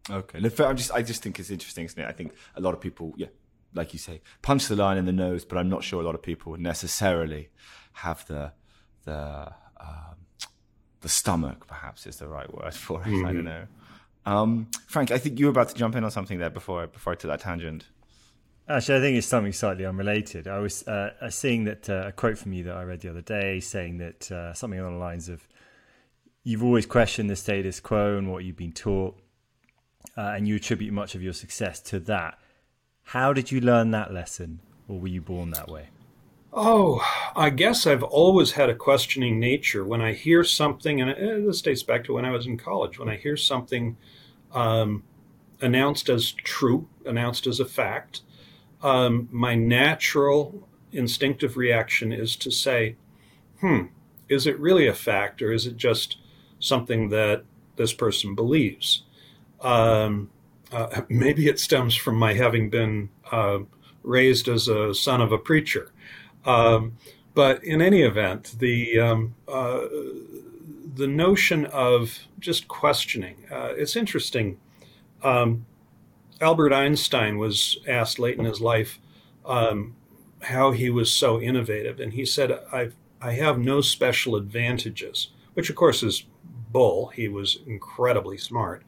Okay, 0.10 0.38
I 0.38 0.74
just 0.74 0.92
I 0.92 1.02
just 1.02 1.24
think 1.24 1.40
it's 1.40 1.50
interesting, 1.50 1.86
isn't 1.86 2.00
it? 2.00 2.08
I 2.08 2.12
think 2.12 2.34
a 2.56 2.62
lot 2.62 2.76
of 2.76 2.82
people, 2.82 3.14
yeah, 3.18 3.28
like 3.74 3.92
you 3.92 4.00
say, 4.00 4.22
punch 4.44 4.68
the 4.68 4.76
line 4.76 4.98
in 4.98 5.06
the 5.06 5.12
nose, 5.12 5.46
but 5.46 5.58
I'm 5.58 5.70
not 5.70 5.84
sure 5.84 6.00
a 6.00 6.06
lot 6.06 6.14
of 6.14 6.22
people 6.22 6.52
would 6.52 6.62
necessarily 6.62 7.50
have 7.94 8.26
the 8.28 8.54
the 9.06 9.52
um, 9.80 10.16
the 11.02 11.10
stomach, 11.10 11.66
perhaps 11.68 12.06
is 12.06 12.18
the 12.18 12.28
right 12.28 12.52
word 12.54 12.74
for 12.74 13.02
it. 13.02 13.08
Mm-hmm. 13.08 13.26
I 13.26 13.34
don't 13.34 13.46
mm-hmm. 13.46 13.48
know. 13.48 13.66
Um, 14.28 14.68
Frank, 14.88 15.12
I 15.12 15.18
think 15.18 15.40
you 15.40 15.46
were 15.46 15.52
about 15.52 15.70
to 15.70 15.76
jump 15.76 15.96
in 15.96 16.04
on 16.04 16.12
something 16.12 16.38
there 16.38 16.50
before 16.50 16.86
before 16.88 17.14
I 17.14 17.16
took 17.16 17.32
that 17.32 17.42
tangent. 17.42 17.86
Actually, 18.68 18.98
I 18.98 19.02
think 19.02 19.18
it's 19.18 19.28
something 19.28 19.54
slightly 19.54 19.86
unrelated. 19.86 20.48
I 20.48 20.58
was 20.58 20.88
uh, 20.88 21.30
seeing 21.30 21.66
that 21.66 21.88
uh, 21.88 22.06
a 22.08 22.12
quote 22.12 22.38
from 22.38 22.52
you 22.54 22.64
that 22.64 22.76
I 22.76 22.84
read 22.84 23.02
the 23.02 23.10
other 23.10 23.22
day, 23.22 23.60
saying 23.60 24.00
that 24.00 24.32
uh, 24.32 24.54
something 24.54 24.80
along 24.80 24.94
the 24.94 25.00
lines 25.00 25.30
of, 25.30 25.48
"You've 26.44 26.64
always 26.64 26.88
questioned 26.88 27.30
the 27.30 27.36
status 27.36 27.80
quo 27.80 28.18
and 28.18 28.32
what 28.32 28.44
you've 28.44 28.58
been 28.58 28.72
taught, 28.72 29.20
uh, 30.18 30.34
and 30.36 30.48
you 30.48 30.56
attribute 30.56 30.94
much 30.94 31.14
of 31.14 31.22
your 31.22 31.34
success 31.34 31.80
to 31.82 32.00
that. 32.02 32.40
How 33.04 33.34
did 33.34 33.52
you 33.52 33.62
learn 33.62 33.92
that 33.92 34.12
lesson, 34.12 34.62
or 34.88 35.00
were 35.00 35.10
you 35.10 35.22
born 35.22 35.52
that 35.52 35.70
way? 35.70 35.90
Oh, 36.52 37.06
I 37.36 37.52
guess 37.52 37.86
I've 37.86 38.02
always 38.02 38.54
had 38.54 38.70
a 38.70 38.76
questioning 38.76 39.40
nature. 39.40 39.84
When 39.84 40.02
I 40.02 40.14
hear 40.14 40.44
something, 40.44 41.02
and 41.02 41.12
uh, 41.12 41.46
this 41.46 41.62
dates 41.62 41.84
back 41.84 42.06
to 42.06 42.14
when 42.14 42.26
I 42.26 42.32
was 42.32 42.48
in 42.48 42.58
college, 42.58 42.98
when 42.98 43.10
I 43.10 43.18
hear 43.18 43.38
something 43.38 43.98
um, 44.54 45.04
announced 45.62 46.10
as 46.10 46.32
true, 46.32 46.88
announced 47.06 47.46
as 47.46 47.60
a 47.60 47.66
fact, 47.66 48.22
um, 48.82 49.27
my 49.32 49.55
natural 49.55 50.67
instinctive 50.91 51.58
reaction 51.58 52.12
is 52.12 52.36
to 52.38 52.51
say, 52.51 52.96
hmm, 53.60 53.86
is 54.29 54.48
it 54.48 54.60
really 54.60 54.88
a 54.88 54.94
fact 54.94 55.41
or 55.41 55.51
is 55.51 55.65
it 55.65 55.77
just 55.77 56.17
something 56.60 57.10
that 57.10 57.44
this 57.75 57.94
person 57.94 58.36
believes? 58.36 59.03
Um, 59.62 60.29
uh, 60.72 61.01
maybe 61.10 61.48
it 61.48 61.60
stems 61.60 61.96
from 61.96 62.15
my 62.15 62.34
having 62.34 62.70
been 62.70 63.10
uh, 63.32 63.60
raised 64.03 64.48
as 64.48 64.67
a 64.67 64.94
son 64.94 65.22
of 65.22 65.32
a 65.32 65.38
preacher. 65.38 65.91
Um, 66.46 66.98
but 67.34 67.63
in 67.63 67.82
any 67.82 68.01
event, 68.01 68.55
the 68.60 69.00
um, 69.00 69.36
uh, 69.48 69.82
the 70.96 71.08
notion 71.08 71.65
of 71.65 72.20
just 72.39 72.67
questioning 72.67 73.46
uh, 73.51 73.74
it's 73.75 73.96
interesting. 73.96 74.58
Um, 75.22 75.65
Albert 76.42 76.74
Einstein 76.74 77.38
was 77.38 77.77
asked 77.88 78.20
late 78.20 78.38
in 78.38 78.46
his 78.46 78.62
life 78.62 79.00
um, 79.46 79.96
how 80.44 80.72
he 80.72 80.89
was 80.89 81.12
so 81.12 81.39
innovative, 81.39 82.00
and 82.00 82.13
he 82.13 82.25
said, 82.25 82.51
"I 82.72 82.89
I 83.22 83.34
have 83.34 83.58
no 83.58 83.82
special 83.82 84.36
advantages," 84.36 85.30
which 85.54 85.70
of 85.70 85.75
course 85.75 86.04
is 86.04 86.25
bull. 86.72 87.08
He 87.08 87.27
was 87.27 87.60
incredibly 87.65 88.38
smart. 88.38 88.84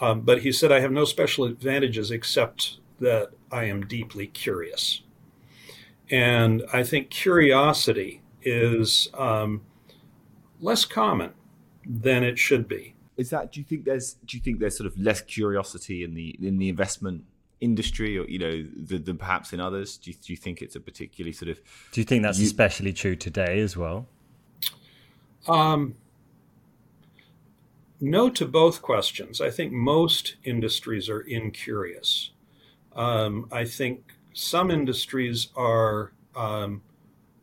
Um, 0.00 0.22
but 0.22 0.42
he 0.42 0.50
said, 0.50 0.72
I 0.72 0.80
have 0.80 0.92
no 0.92 1.04
special 1.04 1.44
advantages 1.44 2.10
except 2.10 2.78
that 3.00 3.30
I 3.52 3.64
am 3.64 3.86
deeply 3.86 4.26
curious. 4.26 5.02
And 6.10 6.64
I 6.72 6.82
think 6.82 7.10
curiosity 7.10 8.22
is 8.42 9.08
um, 9.14 9.62
less 10.60 10.84
common 10.84 11.34
than 11.86 12.24
it 12.24 12.38
should 12.38 12.66
be. 12.66 12.94
Is 13.20 13.30
that? 13.30 13.52
Do 13.52 13.60
you 13.60 13.64
think 13.64 13.84
there's? 13.84 14.14
Do 14.24 14.36
you 14.38 14.42
think 14.42 14.60
there's 14.60 14.76
sort 14.76 14.86
of 14.86 14.98
less 14.98 15.20
curiosity 15.20 16.02
in 16.02 16.14
the 16.14 16.38
in 16.40 16.56
the 16.56 16.70
investment 16.70 17.24
industry, 17.60 18.16
or 18.16 18.26
you 18.26 18.38
know, 18.38 18.66
than, 18.74 19.04
than 19.04 19.18
perhaps 19.18 19.52
in 19.52 19.60
others? 19.60 19.98
Do 19.98 20.10
you, 20.10 20.16
do 20.16 20.32
you, 20.32 20.38
think 20.38 20.62
it's 20.62 20.74
a 20.74 20.80
particularly 20.80 21.32
sort 21.32 21.50
of? 21.50 21.60
Do 21.92 22.00
you 22.00 22.06
think 22.06 22.22
that's 22.22 22.38
you, 22.38 22.46
especially 22.46 22.94
true 22.94 23.16
today 23.16 23.60
as 23.60 23.76
well? 23.76 24.08
Um, 25.46 25.96
no 28.00 28.30
to 28.30 28.46
both 28.46 28.80
questions. 28.80 29.38
I 29.38 29.50
think 29.50 29.70
most 29.70 30.36
industries 30.42 31.10
are 31.10 31.20
incurious. 31.20 32.30
Um, 32.96 33.48
I 33.52 33.66
think 33.66 34.14
some 34.32 34.70
industries 34.70 35.48
are 35.56 36.12
um, 36.34 36.80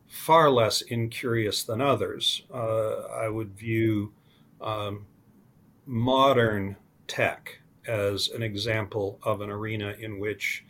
far 0.08 0.50
less 0.50 0.80
incurious 0.80 1.62
than 1.62 1.80
others. 1.80 2.42
Uh, 2.52 3.02
I 3.14 3.28
would 3.28 3.56
view 3.56 4.12
um, 4.60 5.06
modern 5.88 6.76
tech 7.06 7.60
as 7.86 8.28
an 8.28 8.42
example 8.42 9.18
of 9.22 9.40
an 9.40 9.48
arena 9.48 9.94
in 9.98 10.20
which 10.20 10.62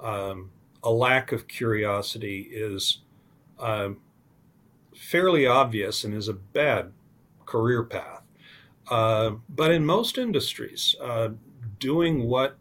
um, 0.00 0.50
a 0.82 0.90
lack 0.90 1.30
of 1.30 1.46
curiosity 1.46 2.48
is 2.50 2.98
um, 3.60 3.98
fairly 4.96 5.46
obvious 5.46 6.02
and 6.02 6.12
is 6.12 6.26
a 6.26 6.32
bad 6.32 6.92
career 7.46 7.84
path. 7.84 8.24
Uh, 8.90 9.30
but 9.48 9.70
in 9.70 9.86
most 9.86 10.18
industries, 10.18 10.96
uh, 11.00 11.28
doing 11.78 12.24
what 12.24 12.58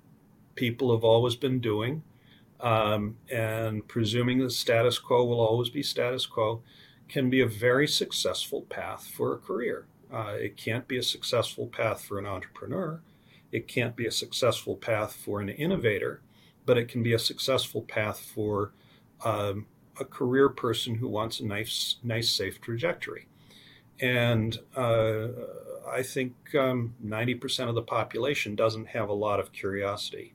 people 0.54 0.94
have 0.94 1.04
always 1.04 1.36
been 1.36 1.60
doing 1.60 2.04
um, 2.60 3.18
and 3.32 3.88
presuming 3.88 4.38
the 4.38 4.52
status 4.52 5.00
quo 5.00 5.26
will 5.26 5.40
always 5.40 5.70
be 5.70 5.82
status 5.82 6.28
quo 6.28 6.62
can 7.10 7.30
be 7.30 7.42
a 7.42 7.48
very 7.48 7.88
successful 7.88 8.62
path 8.64 9.08
for 9.08 9.34
a 9.34 9.38
career. 9.38 9.88
Uh, 10.12 10.36
it 10.40 10.58
can't 10.58 10.88
be 10.88 10.98
a 10.98 11.04
successful 11.04 11.68
path 11.68 12.04
for 12.04 12.18
an 12.18 12.26
entrepreneur. 12.26 13.02
It 13.52 13.68
can't 13.68 13.96
be 13.96 14.06
a 14.06 14.12
successful 14.12 14.76
path 14.76 15.14
for 15.14 15.42
an 15.42 15.50
innovator, 15.50 16.22
but 16.66 16.78
it 16.78 16.88
can 16.88 17.04
be 17.04 17.14
a 17.14 17.20
successful 17.20 17.82
path 17.82 18.20
for 18.20 18.72
um, 19.24 19.68
a 20.00 20.06
career 20.06 20.50
person 20.50 20.96
who 20.96 21.08
wants 21.08 21.40
a 21.40 21.46
nice, 21.46 21.96
nice, 22.04 22.30
safe 22.30 22.62
trajectory. 22.62 23.28
And 24.00 24.58
uh, 24.76 25.28
I 25.90 26.04
think 26.04 26.36
um, 26.56 26.96
90% 27.04 27.70
of 27.70 27.76
the 27.76 27.82
population 27.82 28.56
doesn't 28.56 28.88
have 28.90 29.10
a 29.10 29.14
lot 29.14 29.40
of 29.40 29.52
curiosity. 29.52 30.34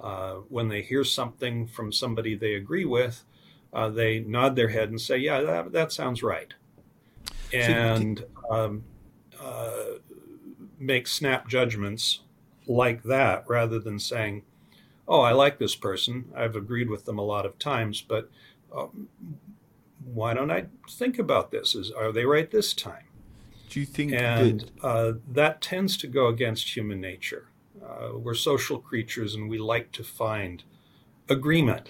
Uh, 0.00 0.36
when 0.48 0.68
they 0.68 0.82
hear 0.82 1.04
something 1.04 1.66
from 1.66 1.92
somebody 1.92 2.34
they 2.34 2.54
agree 2.54 2.84
with, 2.84 3.24
uh, 3.72 3.88
they 3.88 4.20
nod 4.20 4.56
their 4.56 4.68
head 4.68 4.90
and 4.90 5.00
say, 5.00 5.16
"Yeah, 5.16 5.40
that, 5.42 5.72
that 5.72 5.92
sounds 5.92 6.22
right," 6.22 6.52
and 7.52 8.24
um, 8.50 8.84
uh, 9.42 9.98
make 10.78 11.06
snap 11.06 11.48
judgments 11.48 12.20
like 12.66 13.02
that 13.02 13.44
rather 13.48 13.78
than 13.78 13.98
saying, 13.98 14.42
"Oh, 15.08 15.20
I 15.20 15.32
like 15.32 15.58
this 15.58 15.74
person. 15.74 16.26
I've 16.36 16.56
agreed 16.56 16.88
with 16.88 17.04
them 17.04 17.18
a 17.18 17.24
lot 17.24 17.46
of 17.46 17.58
times, 17.58 18.00
but 18.00 18.30
um, 18.74 19.08
why 20.04 20.34
don't 20.34 20.50
I 20.50 20.66
think 20.88 21.18
about 21.18 21.50
this? 21.50 21.74
Is 21.74 21.90
are 21.90 22.12
they 22.12 22.24
right 22.24 22.50
this 22.50 22.72
time?" 22.72 23.04
Do 23.68 23.80
you 23.80 23.86
think 23.86 24.12
and 24.12 24.60
that... 24.60 24.86
Uh, 24.86 25.12
that 25.32 25.62
tends 25.62 25.96
to 25.98 26.06
go 26.06 26.26
against 26.26 26.76
human 26.76 27.00
nature? 27.00 27.46
Uh, 27.82 28.18
we're 28.18 28.34
social 28.34 28.78
creatures, 28.78 29.34
and 29.34 29.48
we 29.48 29.58
like 29.58 29.92
to 29.92 30.04
find 30.04 30.62
agreement. 31.28 31.88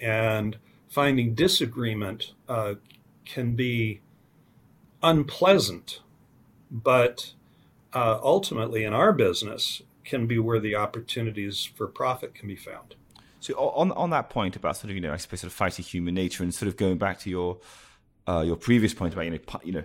And 0.00 0.58
finding 0.88 1.34
disagreement 1.34 2.34
uh, 2.48 2.74
can 3.24 3.56
be 3.56 4.00
unpleasant, 5.02 6.00
but 6.70 7.32
uh, 7.92 8.18
ultimately, 8.22 8.84
in 8.84 8.92
our 8.92 9.12
business, 9.12 9.82
can 10.04 10.26
be 10.26 10.38
where 10.38 10.60
the 10.60 10.74
opportunities 10.76 11.64
for 11.64 11.86
profit 11.86 12.34
can 12.34 12.48
be 12.48 12.56
found. 12.56 12.94
So, 13.40 13.54
on 13.54 13.92
on 13.92 14.10
that 14.10 14.30
point 14.30 14.56
about 14.56 14.76
sort 14.76 14.90
of 14.90 14.96
you 14.96 15.00
know, 15.00 15.12
I 15.12 15.16
suppose 15.16 15.40
sort 15.40 15.52
of 15.52 15.54
fighting 15.54 15.84
human 15.84 16.14
nature, 16.14 16.42
and 16.42 16.54
sort 16.54 16.68
of 16.68 16.76
going 16.76 16.98
back 16.98 17.18
to 17.20 17.30
your 17.30 17.58
uh, 18.26 18.42
your 18.46 18.56
previous 18.56 18.94
point 18.94 19.12
about 19.12 19.26
you 19.26 19.30
know 19.32 19.38
you 19.62 19.72
know 19.72 19.84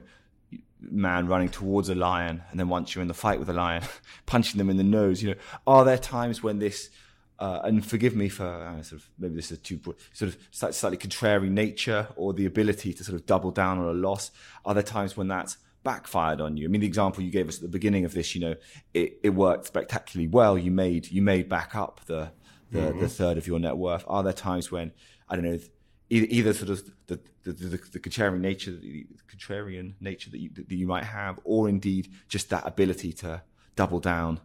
man 0.81 1.27
running 1.27 1.49
towards 1.49 1.89
a 1.89 1.95
lion, 1.95 2.41
and 2.51 2.59
then 2.59 2.69
once 2.69 2.95
you're 2.95 3.01
in 3.01 3.07
the 3.07 3.13
fight 3.13 3.39
with 3.39 3.49
a 3.49 3.53
lion, 3.53 3.83
punching 4.25 4.57
them 4.57 4.69
in 4.69 4.77
the 4.77 4.83
nose. 4.83 5.21
You 5.21 5.31
know, 5.31 5.39
are 5.67 5.85
there 5.85 5.97
times 5.97 6.41
when 6.41 6.59
this, 6.59 6.89
uh, 7.37 7.59
and 7.63 7.85
forgive 7.85 8.15
me 8.15 8.29
for 8.29 8.45
uh, 8.45 8.81
sort 8.81 9.01
of 9.01 9.09
maybe 9.19 9.35
this 9.35 9.51
is 9.51 9.59
too 9.59 9.79
sort 10.13 10.33
of 10.33 10.37
slightly 10.51 10.97
contrary 10.97 11.49
nature 11.49 12.07
or 12.15 12.33
the 12.33 12.45
ability 12.45 12.93
to 12.93 13.03
sort 13.03 13.15
of 13.15 13.25
double 13.25 13.51
down 13.51 13.77
on 13.79 13.87
a 13.87 13.93
loss? 13.93 14.31
Are 14.65 14.73
there 14.73 14.83
times 14.83 15.17
when 15.17 15.27
that's 15.27 15.57
backfired 15.83 16.41
on 16.41 16.57
you? 16.57 16.65
I 16.65 16.69
mean, 16.69 16.81
the 16.81 16.87
example 16.87 17.23
you 17.23 17.31
gave 17.31 17.47
us 17.47 17.57
at 17.57 17.61
the 17.61 17.67
beginning 17.67 18.05
of 18.05 18.13
this, 18.13 18.35
you 18.35 18.41
know, 18.41 18.55
it, 18.93 19.19
it 19.23 19.29
worked 19.29 19.67
spectacularly 19.67 20.27
well. 20.27 20.57
You 20.57 20.71
made 20.71 21.11
you 21.11 21.21
made 21.21 21.49
back 21.49 21.75
up 21.75 22.01
the 22.05 22.31
the, 22.71 22.79
mm-hmm. 22.79 22.99
the 22.99 23.09
third 23.09 23.37
of 23.37 23.47
your 23.47 23.59
net 23.59 23.77
worth. 23.77 24.03
Are 24.07 24.23
there 24.23 24.33
times 24.33 24.71
when 24.71 24.91
I 25.29 25.35
don't 25.35 25.45
know? 25.45 25.59
either 26.11 26.53
sort 26.53 26.71
of 26.71 26.89
the 27.05 27.19
the, 27.43 27.51
the, 27.51 27.77
the 27.77 27.99
contrarian 27.99 28.41
nature, 28.41 28.71
the 28.71 29.05
contrarian 29.31 29.93
nature 29.99 30.29
that 30.31 30.39
you 30.39 30.49
that 30.53 30.71
you 30.71 30.87
might 30.87 31.03
have, 31.03 31.39
or 31.43 31.69
indeed 31.69 32.09
just 32.27 32.49
that 32.49 32.65
ability 32.65 33.13
to 33.13 33.41
double 33.75 33.99
down 33.99 34.39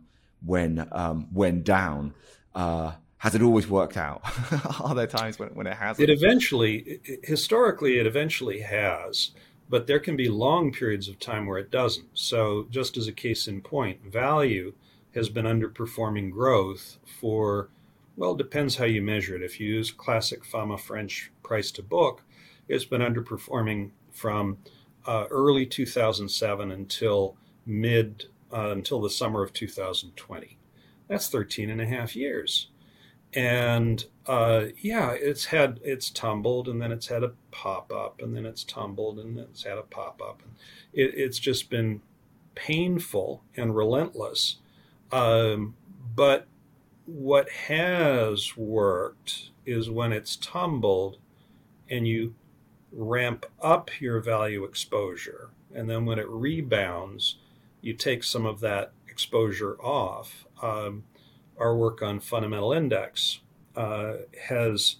when 0.45 0.87
um, 0.93 1.29
when 1.33 1.63
down. 1.63 2.15
Uh, 2.55 2.93
has 3.19 3.35
it 3.35 3.41
always 3.41 3.67
worked 3.67 3.97
out? 3.97 4.21
Are 4.83 4.95
there 4.95 5.07
times 5.07 5.39
when, 5.39 5.49
when 5.55 5.67
it 5.67 5.75
hasn't? 5.75 6.07
It 6.07 6.13
eventually, 6.13 7.01
historically, 7.23 7.99
it 7.99 8.07
eventually 8.07 8.61
has, 8.61 9.31
but 9.69 9.87
there 9.87 10.01
can 10.01 10.17
be 10.17 10.29
long 10.29 10.73
periods 10.73 11.09
of 11.09 11.19
time 11.19 11.47
where 11.47 11.59
it 11.59 11.71
doesn't. 11.71 12.09
So, 12.15 12.67
just 12.71 12.97
as 12.97 13.09
a 13.09 13.13
case 13.13 13.49
in 13.49 13.61
point, 13.61 14.05
value 14.05 14.75
has 15.15 15.29
been 15.29 15.47
underperforming 15.47 16.31
growth 16.31 16.99
for, 17.05 17.69
well, 18.17 18.35
depends 18.35 18.77
how 18.77 18.85
you 18.85 19.01
measure 19.01 19.37
it. 19.37 19.43
If 19.43 19.61
you 19.61 19.69
use 19.69 19.91
classic 19.91 20.45
Fama 20.45 20.77
French 20.77 21.31
price 21.43 21.71
to 21.73 21.83
book, 21.83 22.23
it's 22.69 22.85
been 22.85 23.01
underperforming 23.01 23.91
from 24.13 24.59
uh, 25.07 25.27
early 25.31 25.67
2007 25.67 26.71
until 26.71 27.37
mid, 27.67 28.27
uh, 28.53 28.71
until 28.71 29.01
the 29.01 29.11
summer 29.11 29.43
of 29.43 29.53
2020. 29.53 30.59
That's 31.09 31.29
13 31.29 31.71
and 31.71 31.81
a 31.81 31.87
half 31.87 32.17
years. 32.17 32.69
And 33.35 34.05
uh, 34.27 34.67
yeah, 34.81 35.11
it's 35.11 35.47
had, 35.47 35.81
it's 35.83 36.11
tumbled 36.11 36.69
and 36.69 36.81
then 36.81 36.93
it's 36.93 37.09
had 37.09 37.23
a 37.23 37.33
pop 37.51 37.93
up 37.93 38.21
and 38.23 38.37
then 38.37 38.47
it's 38.47 38.65
tumbled 38.65 39.19
and 39.19 39.39
it's 39.39 39.65
had 39.65 39.79
a 39.79 39.83
pop 39.83 40.23
up. 40.23 40.43
And 40.43 40.55
it, 40.93 41.15
it's 41.17 41.39
just 41.39 41.71
been 41.71 42.01
painful 42.55 43.43
and 43.57 43.75
relentless 43.77 44.57
um, 45.15 45.77
but 46.17 46.47
what 47.07 47.49
has 47.51 48.57
worked 48.57 49.51
is 49.65 49.89
when 49.89 50.13
it's 50.13 50.37
tumbled 50.37 51.19
and 51.89 52.09
you 52.09 52.35
ramp 52.91 53.47
up 53.63 54.01
your 54.01 54.21
value 54.21 54.65
exposure. 54.65 55.51
And 55.73 55.89
then 55.89 56.05
when 56.05 56.19
it 56.19 56.29
rebounds, 56.29 57.37
you 57.81 57.95
take 57.95 58.25
some 58.25 58.45
of 58.45 58.61
that 58.61 58.93
exposure 59.09 59.77
off. 59.81 60.47
Um, 60.61 61.05
our 61.59 61.77
work 61.77 62.03
on 62.03 62.21
fundamental 62.21 62.73
index 62.73 63.41
uh, 63.77 64.15
has 64.49 64.97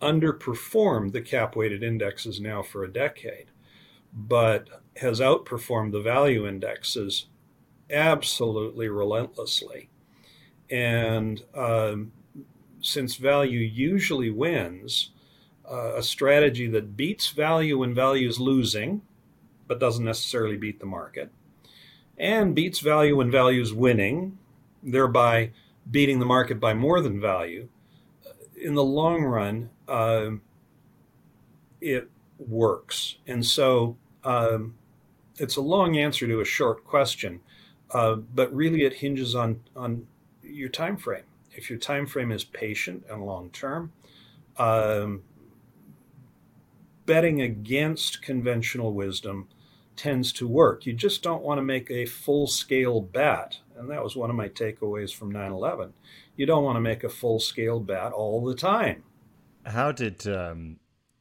underperformed 0.00 1.12
the 1.12 1.20
cap 1.20 1.56
weighted 1.56 1.82
indexes 1.82 2.40
now 2.40 2.62
for 2.62 2.84
a 2.84 2.92
decade, 2.92 3.46
but 4.12 4.68
has 4.96 5.20
outperformed 5.20 5.92
the 5.92 6.00
value 6.00 6.46
indexes 6.46 7.26
absolutely 7.90 8.88
relentlessly. 8.88 9.88
And 10.70 11.42
um, 11.54 12.12
since 12.80 13.16
value 13.16 13.60
usually 13.60 14.30
wins, 14.30 15.10
uh, 15.70 15.94
a 15.96 16.02
strategy 16.02 16.66
that 16.68 16.96
beats 16.96 17.28
value 17.30 17.78
when 17.78 17.94
value 17.94 18.28
is 18.28 18.38
losing, 18.38 19.02
but 19.66 19.80
doesn't 19.80 20.04
necessarily 20.04 20.56
beat 20.56 20.80
the 20.80 20.86
market, 20.86 21.30
and 22.18 22.54
beats 22.54 22.80
value 22.80 23.16
when 23.16 23.30
value 23.30 23.60
is 23.60 23.72
winning, 23.72 24.38
thereby 24.82 25.50
beating 25.90 26.18
the 26.18 26.26
market 26.26 26.60
by 26.60 26.74
more 26.74 27.00
than 27.00 27.20
value, 27.20 27.68
in 28.56 28.74
the 28.74 28.84
long 28.84 29.22
run, 29.22 29.70
uh, 29.88 30.30
it 31.80 32.10
works. 32.38 33.16
And 33.26 33.44
so 33.44 33.96
um, 34.24 34.74
it's 35.38 35.56
a 35.56 35.60
long 35.60 35.96
answer 35.96 36.26
to 36.26 36.40
a 36.40 36.44
short 36.44 36.84
question. 36.84 37.40
Uh, 37.90 38.16
but 38.16 38.52
really, 38.52 38.82
it 38.82 38.94
hinges 38.94 39.34
on 39.34 39.60
on 39.76 40.06
your 40.42 40.68
time 40.68 40.96
frame. 40.96 41.22
If 41.54 41.70
your 41.70 41.78
time 41.78 42.06
frame 42.06 42.32
is 42.32 42.44
patient 42.44 43.04
and 43.08 43.24
long 43.24 43.50
term, 43.50 43.92
um, 44.56 45.22
betting 47.06 47.40
against 47.40 48.22
conventional 48.22 48.92
wisdom 48.92 49.48
tends 49.94 50.32
to 50.32 50.48
work. 50.48 50.84
You 50.84 50.92
just 50.92 51.22
don't 51.22 51.42
want 51.42 51.58
to 51.58 51.62
make 51.62 51.90
a 51.90 52.06
full 52.06 52.46
scale 52.46 53.00
bet. 53.00 53.60
And 53.78 53.90
that 53.90 54.02
was 54.02 54.16
one 54.16 54.30
of 54.30 54.36
my 54.36 54.48
takeaways 54.48 55.14
from 55.14 55.30
9 55.30 55.52
11. 55.52 55.92
You 56.36 56.46
don't 56.46 56.64
want 56.64 56.76
to 56.76 56.80
make 56.80 57.04
a 57.04 57.08
full 57.08 57.38
scale 57.38 57.80
bet 57.80 58.12
all 58.12 58.44
the 58.44 58.54
time. 58.54 59.02
How 59.64 59.92
did 59.92 60.26
um, 60.26 60.78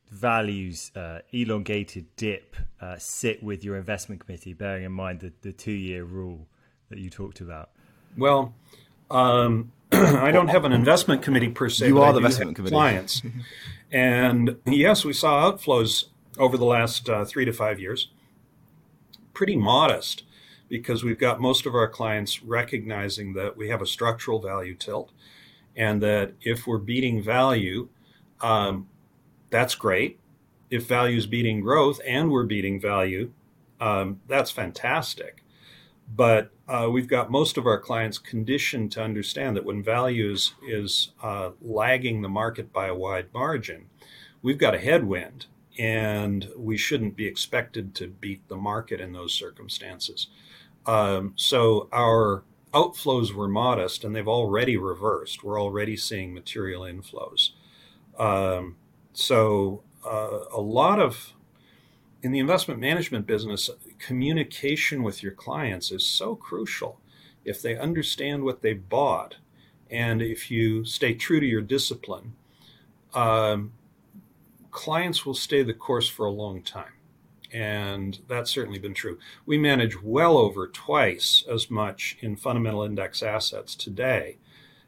values 0.10 0.91
uh, 0.96 1.20
elongated 1.32 2.06
dip 2.15 2.56
uh, 2.80 2.96
sit 2.98 3.44
with 3.44 3.63
your 3.63 3.76
investment 3.76 4.26
committee, 4.26 4.54
bearing 4.54 4.84
in 4.84 4.91
mind 4.91 5.20
the, 5.22 5.34
the 5.41 5.52
two 5.52 5.72
year 5.72 6.04
rule? 6.04 6.48
that 6.89 7.00
you 7.00 7.10
talked 7.10 7.41
about? 7.41 7.70
Well, 8.18 8.54
um, 9.12 9.72
I 9.91 10.32
don't 10.32 10.48
have 10.48 10.65
an 10.65 10.72
investment 10.72 11.22
committee 11.22 11.50
per 11.50 11.70
se. 11.70 11.88
You 11.88 12.02
are 12.02 12.13
the 12.13 12.20
investment 12.20 12.56
committee. 12.56 12.74
Clients. 12.74 13.22
and 13.91 14.58
yes, 14.65 15.06
we 15.06 15.13
saw 15.13 15.52
outflows 15.52 16.06
over 16.38 16.58
the 16.58 16.65
last 16.65 17.10
uh, 17.10 17.26
three 17.26 17.46
to 17.46 17.54
five 17.54 17.80
years. 17.80 18.10
Pretty 19.34 19.56
modest 19.56 20.24
because 20.67 21.04
we've 21.04 21.19
got 21.19 21.39
most 21.39 21.65
of 21.65 21.75
our 21.75 21.88
clients 21.88 22.43
recognizing 22.43 23.34
that 23.34 23.56
we 23.56 23.69
have 23.69 23.82
a 23.82 23.88
structural 23.88 24.39
value 24.39 24.75
tilt 24.75 25.12
and 25.75 26.01
that 26.01 26.34
if 26.41 26.65
we're 26.65 26.78
beating 26.78 27.21
value, 27.21 27.89
um, 28.41 28.88
that's 29.49 29.75
great. 29.75 30.19
If 30.69 30.88
value 30.88 31.17
is 31.17 31.28
beating 31.28 31.62
growth 31.62 31.99
and 32.06 32.32
we're 32.32 32.45
beating 32.45 32.80
value, 32.80 33.32
um, 33.80 34.21
that's 34.28 34.51
fantastic. 34.51 35.43
But 36.13 36.51
uh, 36.67 36.89
we've 36.91 37.08
got 37.08 37.32
most 37.32 37.58
of 37.58 37.65
our 37.65 37.80
clients 37.80 38.17
conditioned 38.17 38.91
to 38.93 39.04
understand 39.04 39.56
that 39.56 39.65
when 39.65 39.84
value 39.84 40.32
is, 40.32 40.54
is 40.67 41.12
uh, 41.21 41.51
lagging 41.62 42.21
the 42.21 42.30
market 42.30 42.71
by 42.71 42.88
a 42.88 42.95
wide 42.95 43.28
margin, 43.34 43.86
we've 44.41 44.58
got 44.58 44.75
a 44.75 44.80
headwind 44.80 45.47
and 45.77 46.49
we 46.57 46.77
shouldn't 46.77 47.15
be 47.15 47.25
expected 47.25 47.93
to 47.95 48.07
beat 48.07 48.47
the 48.47 48.55
market 48.55 49.01
in 49.01 49.13
those 49.13 49.33
circumstances. 49.33 50.27
Um, 50.85 51.33
so 51.35 51.89
our 51.91 52.43
outflows 52.73 53.33
were 53.33 53.47
modest 53.47 54.03
and 54.03 54.15
they've 54.15 54.27
already 54.27 54.77
reversed. 54.77 55.43
We're 55.43 55.61
already 55.61 55.97
seeing 55.97 56.33
material 56.33 56.83
inflows. 56.83 57.51
Um, 58.19 58.75
so 59.13 59.83
uh, 60.05 60.39
a 60.53 60.61
lot 60.61 60.99
of 60.99 61.33
in 62.25 62.31
the 62.31 62.39
investment 62.39 62.79
management 62.79 63.27
business, 63.27 63.69
communication 63.99 65.03
with 65.03 65.21
your 65.21 65.31
clients 65.31 65.91
is 65.91 66.03
so 66.03 66.35
crucial. 66.35 66.99
If 67.43 67.61
they 67.61 67.77
understand 67.77 68.43
what 68.43 68.63
they 68.63 68.73
bought, 68.73 69.35
and 69.91 70.23
if 70.23 70.49
you 70.49 70.85
stay 70.85 71.13
true 71.13 71.39
to 71.39 71.45
your 71.45 71.61
discipline, 71.61 72.33
um, 73.13 73.73
clients 74.75 75.25
will 75.25 75.33
stay 75.33 75.63
the 75.63 75.73
course 75.73 76.09
for 76.09 76.25
a 76.25 76.31
long 76.31 76.61
time. 76.61 76.91
And 77.51 78.19
that's 78.27 78.51
certainly 78.51 78.77
been 78.77 78.93
true. 78.93 79.17
We 79.45 79.57
manage 79.57 80.03
well 80.03 80.38
over 80.38 80.67
twice 80.67 81.45
as 81.49 81.71
much 81.71 82.17
in 82.19 82.35
fundamental 82.35 82.83
index 82.83 83.23
assets 83.23 83.73
today 83.73 84.38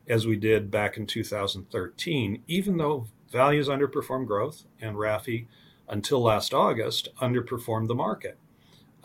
as 0.06 0.28
we 0.28 0.36
did 0.36 0.70
back 0.70 0.98
in 0.98 1.06
2013, 1.08 2.44
even 2.48 2.76
though 2.76 3.08
values 3.32 3.70
underperform 3.70 4.28
growth 4.28 4.66
and 4.82 4.98
RAFI 4.98 5.48
until 5.88 6.22
last 6.22 6.54
August, 6.54 7.08
underperformed 7.22 7.88
the 7.88 7.96
market. 7.96 8.38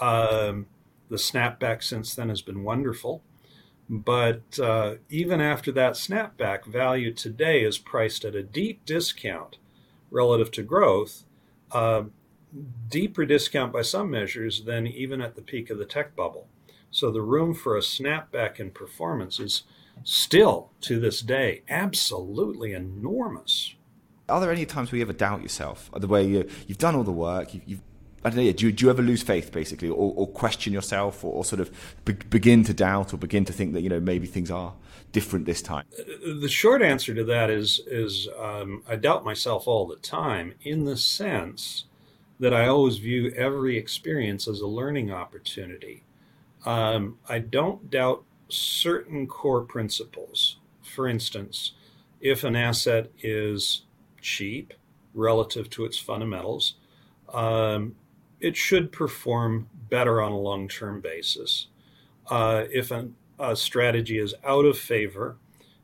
Um, 0.00 0.66
the 1.08 1.16
snapback 1.16 1.84
since 1.84 2.12
then 2.12 2.28
has 2.28 2.42
been 2.42 2.64
wonderful. 2.64 3.22
But 3.88 4.58
uh, 4.58 4.96
even 5.08 5.40
after 5.40 5.70
that 5.72 5.92
snapback, 5.92 6.66
value 6.66 7.12
today 7.12 7.62
is 7.62 7.78
priced 7.78 8.24
at 8.24 8.34
a 8.34 8.42
deep 8.42 8.84
discount 8.84 9.58
relative 10.12 10.51
to 10.53 10.62
growth, 10.62 11.25
uh, 11.72 12.05
deeper 12.88 13.25
discount 13.25 13.72
by 13.72 13.83
some 13.83 14.11
measures 14.11 14.64
than 14.64 14.87
even 14.87 15.20
at 15.20 15.35
the 15.35 15.42
peak 15.42 15.70
of 15.70 15.79
the 15.79 15.85
tech 15.85 16.14
bubble. 16.14 16.46
So 16.90 17.11
the 17.11 17.22
room 17.22 17.55
for 17.55 17.77
a 17.77 17.81
snapback 17.81 18.61
in 18.61 18.70
performance 18.70 19.40
is 19.40 19.62
still 20.05 20.70
to 20.83 21.01
this 21.01 21.20
day 21.20 21.62
absolutely 21.68 22.72
enormous 22.72 23.75
are 24.29 24.40
there 24.40 24.51
any 24.51 24.64
times 24.64 24.90
where 24.90 24.96
you 24.98 25.03
ever 25.05 25.12
doubt 25.12 25.42
yourself? 25.42 25.90
The 25.94 26.07
way 26.07 26.27
you, 26.27 26.48
have 26.68 26.79
done 26.79 26.94
all 26.94 27.05
the 27.05 27.12
work, 27.12 27.55
you've, 27.55 27.62
you've 27.66 27.81
I 28.24 28.30
don't 28.30 28.44
know. 28.44 28.52
Do 28.52 28.66
you, 28.66 28.72
do 28.72 28.85
you 28.85 28.90
ever 28.90 29.02
lose 29.02 29.22
faith, 29.22 29.50
basically, 29.50 29.88
or, 29.88 30.12
or 30.16 30.26
question 30.28 30.72
yourself, 30.72 31.24
or, 31.24 31.32
or 31.32 31.44
sort 31.44 31.61
of 31.61 31.70
be, 32.04 32.12
begin 32.12 32.62
to 32.64 32.74
doubt, 32.74 33.12
or 33.12 33.16
begin 33.16 33.44
to 33.46 33.52
think 33.52 33.72
that 33.72 33.82
you 33.82 33.88
know 33.88 34.00
maybe 34.00 34.26
things 34.26 34.50
are 34.50 34.74
different 35.11 35.46
this 35.46 35.62
time? 35.62 35.85
The 36.24 36.48
short 36.48 36.82
answer 36.82 37.14
to 37.14 37.24
that 37.24 37.50
is 37.50 37.80
is 37.87 38.28
um, 38.38 38.82
I 38.88 38.96
doubt 38.96 39.24
myself 39.24 39.66
all 39.66 39.87
the 39.87 39.96
time, 39.96 40.54
in 40.62 40.85
the 40.85 40.96
sense 40.96 41.85
that 42.38 42.54
I 42.54 42.66
always 42.66 42.98
view 42.98 43.32
every 43.37 43.76
experience 43.76 44.48
as 44.48 44.61
a 44.61 44.66
learning 44.66 45.12
opportunity. 45.12 46.02
Um, 46.64 47.18
I 47.28 47.38
don't 47.38 47.90
doubt 47.90 48.24
certain 48.48 49.26
core 49.26 49.62
principles. 49.62 50.58
For 50.82 51.08
instance, 51.08 51.72
if 52.20 52.44
an 52.44 52.56
asset 52.56 53.11
is 53.20 53.82
cheap 54.20 54.74
relative 55.14 55.70
to 55.70 55.85
its 55.85 55.98
fundamentals, 55.98 56.74
um, 57.32 57.96
it 58.42 58.57
should 58.57 58.92
perform 58.92 59.68
better 59.88 60.20
on 60.20 60.33
a 60.33 60.38
long 60.38 60.68
term 60.68 61.00
basis. 61.00 61.68
Uh, 62.28 62.64
if 62.70 62.90
an, 62.90 63.16
a 63.38 63.57
strategy 63.57 64.18
is 64.18 64.35
out 64.44 64.64
of 64.64 64.78
favor 64.78 65.37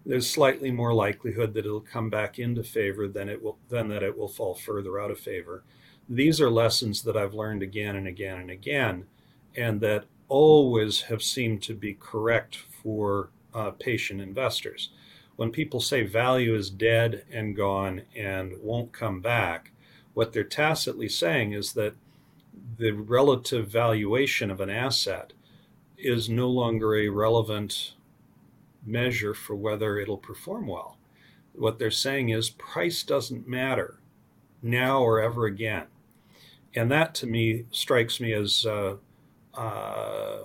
there's 0.09 0.29
slightly 0.29 0.71
more 0.71 0.94
likelihood 0.94 1.53
that 1.53 1.66
it'll 1.66 1.83
come 1.83 2.09
back 2.09 2.38
into 2.38 2.62
favor 2.64 3.09
than 3.09 3.29
it 3.29 3.42
will 3.42 3.59
than 3.68 3.88
that 3.88 4.03
it 4.03 4.16
will 4.16 4.27
fall 4.27 4.55
further 4.55 4.99
out 4.99 5.11
of 5.11 5.21
favor. 5.21 5.62
These 6.09 6.40
are 6.40 6.51
lessons 6.51 7.03
that 7.03 7.16
I've 7.16 7.35
learned 7.35 7.62
again 7.62 7.94
and 7.94 8.09
again 8.09 8.40
and 8.40 8.51
again, 8.51 9.07
and 9.55 9.83
that 9.83 10.07
always 10.29 11.03
have 11.03 11.23
seemed 11.23 11.62
to 11.64 11.75
be 11.75 11.92
correct 11.92 12.57
for 12.57 13.29
uh, 13.53 13.73
patient 13.73 14.23
investors. 14.23 14.90
When 15.37 15.51
people 15.51 15.81
say 15.81 16.05
value 16.05 16.55
is 16.55 16.71
dead 16.71 17.25
and 17.31 17.55
gone 17.55 18.03
and 18.16 18.55
won't 18.62 18.92
come 18.92 19.21
back, 19.21 19.73
what 20.14 20.33
they're 20.33 20.42
tacitly 20.42 21.09
saying 21.11 21.53
is 21.53 21.75
that 21.75 21.94
the 22.79 22.92
relative 22.92 23.68
valuation 23.68 24.51
of 24.51 24.61
an 24.61 24.71
asset 24.71 25.33
is 25.97 26.29
no 26.29 26.49
longer 26.49 26.94
a 26.94 27.09
relevant 27.09 27.94
measure 28.85 29.35
for 29.35 29.57
whether 29.57 29.99
it'll 29.99 30.16
perform 30.18 30.66
well. 30.66 30.97
What 31.53 31.79
they're 31.79 31.90
saying 31.90 32.29
is 32.29 32.51
price 32.51 33.03
doesn't 33.03 33.49
matter 33.49 33.99
now 34.62 35.03
or 35.03 35.21
ever 35.21 35.47
again. 35.47 35.87
And 36.75 36.90
that 36.90 37.14
to 37.16 37.27
me 37.27 37.64
strikes 37.71 38.21
me 38.21 38.33
as 38.33 38.64
uh, 38.64 38.97
uh, 39.55 40.44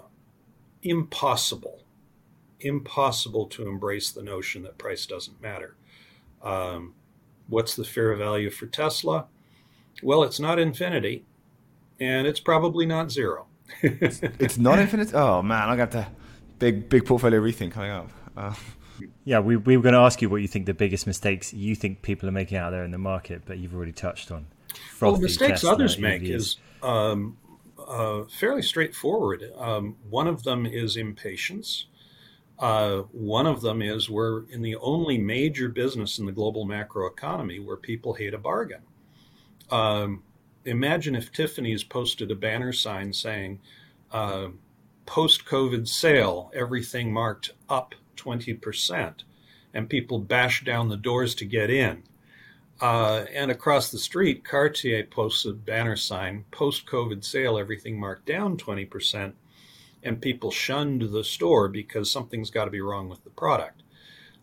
impossible, 0.81 1.83
impossible 2.59 3.45
to 3.47 3.67
embrace 3.67 4.11
the 4.11 4.23
notion 4.23 4.63
that 4.63 4.77
price 4.77 5.05
doesn't 5.05 5.41
matter. 5.41 5.75
Um, 6.41 6.95
what's 7.47 7.75
the 7.75 7.83
fair 7.83 8.15
value 8.15 8.49
for 8.49 8.65
Tesla? 8.65 9.27
Well, 10.01 10.23
it's 10.23 10.39
not 10.39 10.59
infinity, 10.59 11.25
and 12.03 12.27
it's 12.27 12.39
probably 12.39 12.85
not 12.85 13.11
zero. 13.11 13.47
it's 13.81 14.57
not 14.57 14.79
infinite. 14.79 15.13
Oh 15.13 15.41
man, 15.41 15.69
I 15.69 15.75
got 15.75 15.91
the 15.91 16.05
big 16.59 16.89
big 16.89 17.05
portfolio 17.05 17.41
rethink 17.41 17.71
coming 17.71 17.91
up. 17.91 18.11
Uh, 18.35 18.53
yeah, 19.25 19.39
we, 19.39 19.57
we 19.57 19.77
were 19.77 19.83
going 19.83 19.93
to 19.93 19.99
ask 19.99 20.21
you 20.21 20.29
what 20.29 20.41
you 20.41 20.47
think 20.47 20.65
the 20.65 20.73
biggest 20.73 21.07
mistakes 21.07 21.53
you 21.53 21.75
think 21.75 22.01
people 22.01 22.29
are 22.29 22.33
making 22.33 22.57
out 22.57 22.71
there 22.71 22.83
in 22.83 22.91
the 22.91 22.97
market, 22.97 23.43
but 23.45 23.57
you've 23.57 23.75
already 23.75 23.91
touched 23.91 24.31
on. 24.31 24.45
Frothy, 24.91 25.11
well, 25.13 25.21
mistakes 25.21 25.61
Tesla, 25.61 25.73
others 25.73 25.97
make 25.97 26.23
is 26.23 26.57
um, 26.81 27.37
uh, 27.87 28.23
fairly 28.25 28.61
straightforward. 28.61 29.43
Um, 29.57 29.97
one 30.09 30.27
of 30.27 30.43
them 30.43 30.65
is 30.65 30.97
impatience. 30.97 31.87
Uh, 32.59 32.99
one 33.11 33.45
of 33.45 33.61
them 33.61 33.81
is 33.81 34.09
we're 34.09 34.45
in 34.49 34.61
the 34.61 34.75
only 34.77 35.17
major 35.17 35.69
business 35.69 36.19
in 36.19 36.25
the 36.25 36.31
global 36.31 36.65
macroeconomy 36.65 37.63
where 37.63 37.75
people 37.75 38.13
hate 38.13 38.33
a 38.33 38.37
bargain. 38.37 38.81
Um, 39.69 40.23
imagine 40.65 41.15
if 41.15 41.31
Tiffany's 41.31 41.83
posted 41.83 42.31
a 42.31 42.35
banner 42.35 42.73
sign 42.73 43.13
saying, 43.13 43.59
uh, 44.11 44.49
post 45.05 45.45
COVID 45.45 45.87
sale, 45.87 46.51
everything 46.53 47.11
marked 47.11 47.51
up 47.69 47.95
20%, 48.17 49.23
and 49.73 49.89
people 49.89 50.19
bash 50.19 50.63
down 50.63 50.89
the 50.89 50.97
doors 50.97 51.35
to 51.35 51.45
get 51.45 51.69
in. 51.69 52.03
Uh, 52.81 53.25
and 53.33 53.51
across 53.51 53.91
the 53.91 53.99
street, 53.99 54.43
Cartier 54.43 55.03
posts 55.03 55.45
a 55.45 55.53
banner 55.53 55.95
sign 55.95 56.45
post 56.51 56.85
COVID 56.85 57.23
sale, 57.23 57.57
everything 57.57 57.99
marked 57.99 58.25
down 58.25 58.57
20%, 58.57 59.33
and 60.01 60.21
people 60.21 60.51
shunned 60.51 61.01
the 61.01 61.23
store 61.23 61.67
because 61.67 62.11
something's 62.11 62.49
got 62.49 62.65
to 62.65 62.71
be 62.71 62.81
wrong 62.81 63.09
with 63.09 63.23
the 63.23 63.29
product. 63.29 63.83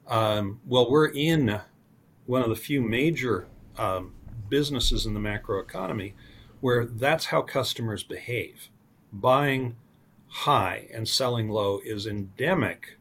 Um, 0.07 0.61
well, 0.67 0.91
we're 0.91 1.09
in 1.09 1.61
one 2.27 2.43
of 2.43 2.49
the 2.49 2.57
few 2.57 2.81
major 2.81 3.47
um, 3.77 4.15
businesses 4.51 5.07
in 5.07 5.15
the 5.15 5.21
macroeconomy 5.21 6.13
where 6.61 6.85
that's 6.85 7.27
how 7.27 7.43
customers 7.43 8.03
behave. 8.03 8.69
Buying 9.13 9.77
high 10.29 10.89
and 10.93 11.09
selling 11.09 11.49
low 11.49 11.81
is 11.85 12.07
endemic 12.07 12.99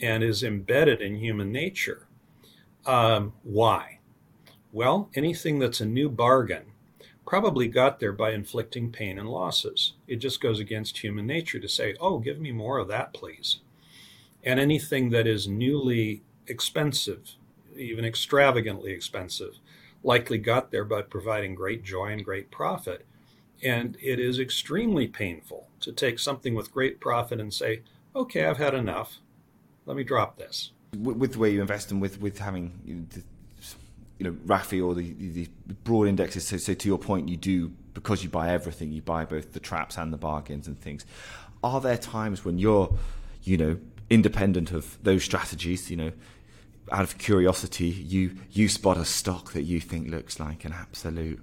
and 0.00 0.22
is 0.22 0.42
embedded 0.42 1.00
in 1.00 1.16
human 1.16 1.52
nature. 1.52 2.06
Um, 2.86 3.32
why? 3.42 3.98
Well, 4.72 5.10
anything 5.14 5.58
that's 5.58 5.80
a 5.80 5.86
new 5.86 6.08
bargain 6.08 6.72
probably 7.26 7.68
got 7.68 8.00
there 8.00 8.12
by 8.12 8.32
inflicting 8.32 8.90
pain 8.92 9.18
and 9.18 9.28
losses. 9.28 9.94
It 10.06 10.16
just 10.16 10.40
goes 10.40 10.60
against 10.60 10.98
human 10.98 11.26
nature 11.26 11.58
to 11.58 11.68
say, 11.68 11.94
oh, 12.00 12.18
give 12.18 12.38
me 12.38 12.52
more 12.52 12.78
of 12.78 12.88
that, 12.88 13.14
please. 13.14 13.60
And 14.42 14.60
anything 14.60 15.10
that 15.10 15.26
is 15.26 15.48
newly 15.48 16.22
expensive, 16.46 17.36
even 17.76 18.04
extravagantly 18.04 18.92
expensive, 18.92 19.58
likely 20.04 20.38
got 20.38 20.70
there 20.70 20.84
by 20.84 21.02
providing 21.02 21.54
great 21.54 21.82
joy 21.82 22.12
and 22.12 22.24
great 22.24 22.50
profit. 22.50 23.04
And 23.62 23.96
it 24.02 24.20
is 24.20 24.38
extremely 24.38 25.08
painful 25.08 25.68
to 25.80 25.92
take 25.92 26.18
something 26.18 26.54
with 26.54 26.72
great 26.72 27.00
profit 27.00 27.40
and 27.40 27.52
say, 27.52 27.80
okay, 28.14 28.44
I've 28.44 28.58
had 28.58 28.74
enough. 28.74 29.18
Let 29.86 29.96
me 29.96 30.04
drop 30.04 30.36
this. 30.36 30.72
With 30.96 31.32
the 31.32 31.38
way 31.38 31.50
you 31.50 31.60
invest 31.60 31.90
and 31.90 32.00
with, 32.00 32.20
with 32.20 32.38
having 32.38 33.08
you 34.18 34.24
know, 34.24 34.32
RAFI 34.46 34.84
or 34.84 34.94
the, 34.94 35.12
the 35.12 35.48
broad 35.82 36.06
indexes, 36.06 36.46
so, 36.46 36.58
so 36.58 36.74
to 36.74 36.88
your 36.88 36.98
point, 36.98 37.28
you 37.28 37.36
do, 37.36 37.72
because 37.94 38.22
you 38.22 38.28
buy 38.28 38.50
everything, 38.50 38.92
you 38.92 39.02
buy 39.02 39.24
both 39.24 39.52
the 39.52 39.60
traps 39.60 39.96
and 39.96 40.12
the 40.12 40.18
bargains 40.18 40.68
and 40.68 40.78
things. 40.78 41.04
Are 41.62 41.80
there 41.80 41.96
times 41.96 42.44
when 42.44 42.58
you're, 42.58 42.94
you 43.42 43.56
know, 43.56 43.78
independent 44.10 44.70
of 44.70 45.02
those 45.02 45.24
strategies, 45.24 45.90
you 45.90 45.96
know, 45.96 46.12
out 46.92 47.02
of 47.02 47.18
curiosity, 47.18 47.88
you 47.88 48.36
you 48.50 48.68
spot 48.68 48.96
a 48.96 49.04
stock 49.04 49.52
that 49.52 49.62
you 49.62 49.80
think 49.80 50.10
looks 50.10 50.38
like 50.38 50.64
an 50.64 50.72
absolute, 50.72 51.40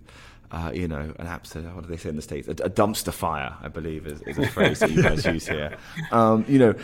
uh, 0.52 0.72
you 0.74 0.88
know, 0.88 1.14
an 1.18 1.28
absolute. 1.28 1.74
What 1.74 1.84
do 1.84 1.90
they 1.90 1.98
say 1.98 2.10
in 2.10 2.16
the 2.16 2.22
states? 2.22 2.48
A, 2.48 2.52
a 2.52 2.70
dumpster 2.70 3.12
fire, 3.12 3.56
I 3.62 3.68
believe, 3.68 4.06
is, 4.06 4.22
is 4.24 4.38
a 4.38 4.48
phrase 4.48 4.80
that 4.80 4.92
you 4.92 5.02
guys 5.02 5.26
use 5.38 5.48
here. 5.48 5.78
Um, 6.12 6.46
you 6.48 6.60
know, 6.60 6.76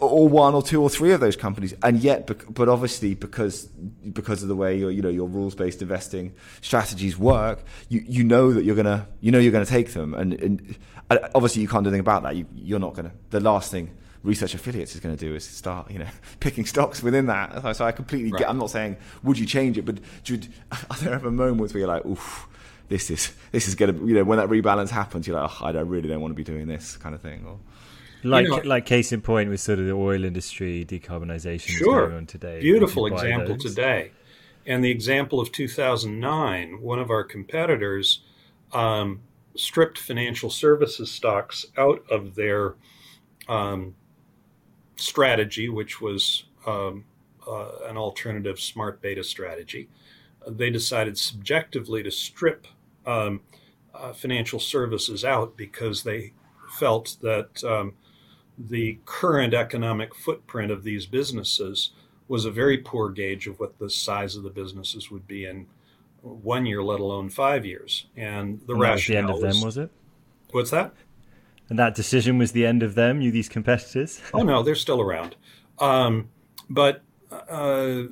or 0.00 0.28
one 0.28 0.54
or 0.54 0.62
two 0.62 0.82
or 0.82 0.90
three 0.90 1.12
of 1.12 1.20
those 1.20 1.36
companies, 1.36 1.74
and 1.82 2.00
yet, 2.00 2.26
but 2.26 2.68
obviously 2.68 3.14
because 3.14 3.64
because 4.12 4.42
of 4.42 4.48
the 4.48 4.56
way 4.56 4.76
your 4.76 4.90
you 4.90 5.02
know 5.02 5.08
your 5.08 5.28
rules 5.28 5.54
based 5.54 5.80
investing 5.80 6.34
strategies 6.60 7.18
work, 7.18 7.64
you 7.88 8.04
you 8.06 8.24
know 8.24 8.52
that 8.52 8.64
you're 8.64 8.76
gonna 8.76 9.06
you 9.20 9.32
know 9.32 9.38
you're 9.38 9.52
gonna 9.52 9.64
take 9.64 9.94
them, 9.94 10.14
and, 10.14 10.34
and 10.34 10.76
obviously 11.34 11.62
you 11.62 11.68
can't 11.68 11.84
do 11.84 11.88
anything 11.88 12.00
about 12.00 12.22
that. 12.24 12.36
You, 12.36 12.46
you're 12.54 12.80
not 12.80 12.94
gonna. 12.94 13.12
The 13.30 13.40
last 13.40 13.70
thing 13.70 13.96
research 14.24 14.54
affiliates 14.54 14.94
is 14.94 15.00
going 15.00 15.16
to 15.16 15.24
do 15.24 15.34
is 15.34 15.44
start, 15.44 15.90
you 15.90 16.00
know, 16.00 16.08
picking 16.40 16.64
stocks 16.64 17.02
within 17.02 17.26
that. 17.26 17.76
So 17.76 17.84
I 17.84 17.92
completely 17.92 18.32
right. 18.32 18.40
get. 18.40 18.50
I'm 18.50 18.58
not 18.58 18.70
saying 18.70 18.96
would 19.22 19.38
you 19.38 19.46
change 19.46 19.78
it, 19.78 19.84
but 19.84 19.98
should, 20.24 20.48
are 20.72 20.96
there 20.96 21.14
ever 21.14 21.30
moments 21.30 21.72
where 21.72 21.80
you're 21.80 21.88
like, 21.88 22.04
oof, 22.04 22.48
this 22.88 23.10
is 23.10 23.32
this 23.52 23.68
is 23.68 23.74
going 23.76 23.96
to, 23.96 24.06
you 24.06 24.14
know, 24.14 24.24
when 24.24 24.38
that 24.38 24.48
rebalance 24.48 24.90
happens, 24.90 25.28
you're 25.28 25.40
like, 25.40 25.50
oh, 25.60 25.66
I 25.66 25.70
really 25.70 26.08
don't 26.08 26.20
want 26.20 26.32
to 26.32 26.36
be 26.36 26.44
doing 26.44 26.66
this 26.66 26.96
kind 26.96 27.14
of 27.14 27.20
thing, 27.20 27.44
or. 27.46 27.58
Like, 28.26 28.44
you 28.46 28.56
know, 28.56 28.62
like 28.64 28.86
case 28.86 29.12
in 29.12 29.20
point 29.20 29.50
with 29.50 29.60
sort 29.60 29.78
of 29.78 29.84
the 29.84 29.92
oil 29.92 30.24
industry 30.24 30.82
decarbonization 30.88 31.68
sure. 31.68 32.06
going 32.06 32.16
on 32.16 32.26
today. 32.26 32.58
Beautiful 32.58 33.04
example 33.04 33.58
today. 33.58 34.12
And 34.64 34.82
the 34.82 34.90
example 34.90 35.40
of 35.40 35.52
2009, 35.52 36.80
one 36.80 36.98
of 36.98 37.10
our 37.10 37.22
competitors 37.22 38.20
um, 38.72 39.20
stripped 39.54 39.98
financial 39.98 40.48
services 40.48 41.10
stocks 41.10 41.66
out 41.76 42.02
of 42.10 42.34
their 42.34 42.76
um, 43.46 43.94
strategy, 45.04 45.68
which 45.68 46.00
was 46.00 46.44
um, 46.66 47.04
uh, 47.46 47.70
an 47.86 47.96
alternative 47.96 48.58
smart 48.58 49.02
beta 49.02 49.22
strategy. 49.22 49.88
They 50.48 50.70
decided 50.70 51.18
subjectively 51.18 52.02
to 52.02 52.10
strip 52.10 52.66
um, 53.06 53.40
uh, 53.94 54.12
financial 54.12 54.58
services 54.58 55.24
out 55.24 55.56
because 55.56 56.02
they 56.02 56.32
felt 56.78 57.16
that 57.20 57.62
um, 57.64 57.94
the 58.58 58.98
current 59.04 59.54
economic 59.54 60.14
footprint 60.14 60.70
of 60.70 60.84
these 60.84 61.06
businesses 61.06 61.90
was 62.26 62.44
a 62.46 62.50
very 62.50 62.78
poor 62.78 63.10
gauge 63.10 63.46
of 63.46 63.60
what 63.60 63.78
the 63.78 63.90
size 63.90 64.36
of 64.36 64.42
the 64.42 64.50
businesses 64.50 65.10
would 65.10 65.26
be 65.26 65.44
in 65.44 65.66
one 66.22 66.64
year, 66.64 66.82
let 66.82 67.00
alone 67.00 67.28
five 67.28 67.66
years. 67.66 68.06
And 68.16 68.60
the 68.66 68.72
and 68.72 68.82
rationale 68.82 69.26
the 69.26 69.34
end 69.34 69.44
of 69.44 69.52
them, 69.52 69.62
was 69.62 69.76
it? 69.76 69.90
What's 70.50 70.70
that? 70.70 70.94
And 71.68 71.78
that 71.78 71.94
decision 71.94 72.38
was 72.38 72.52
the 72.52 72.66
end 72.66 72.82
of 72.82 72.94
them, 72.94 73.20
you 73.20 73.30
these 73.30 73.48
competitors? 73.48 74.20
oh, 74.34 74.42
no, 74.42 74.62
they're 74.62 74.74
still 74.74 75.00
around. 75.00 75.36
Um, 75.78 76.28
but 76.68 77.02
uh, 77.30 78.02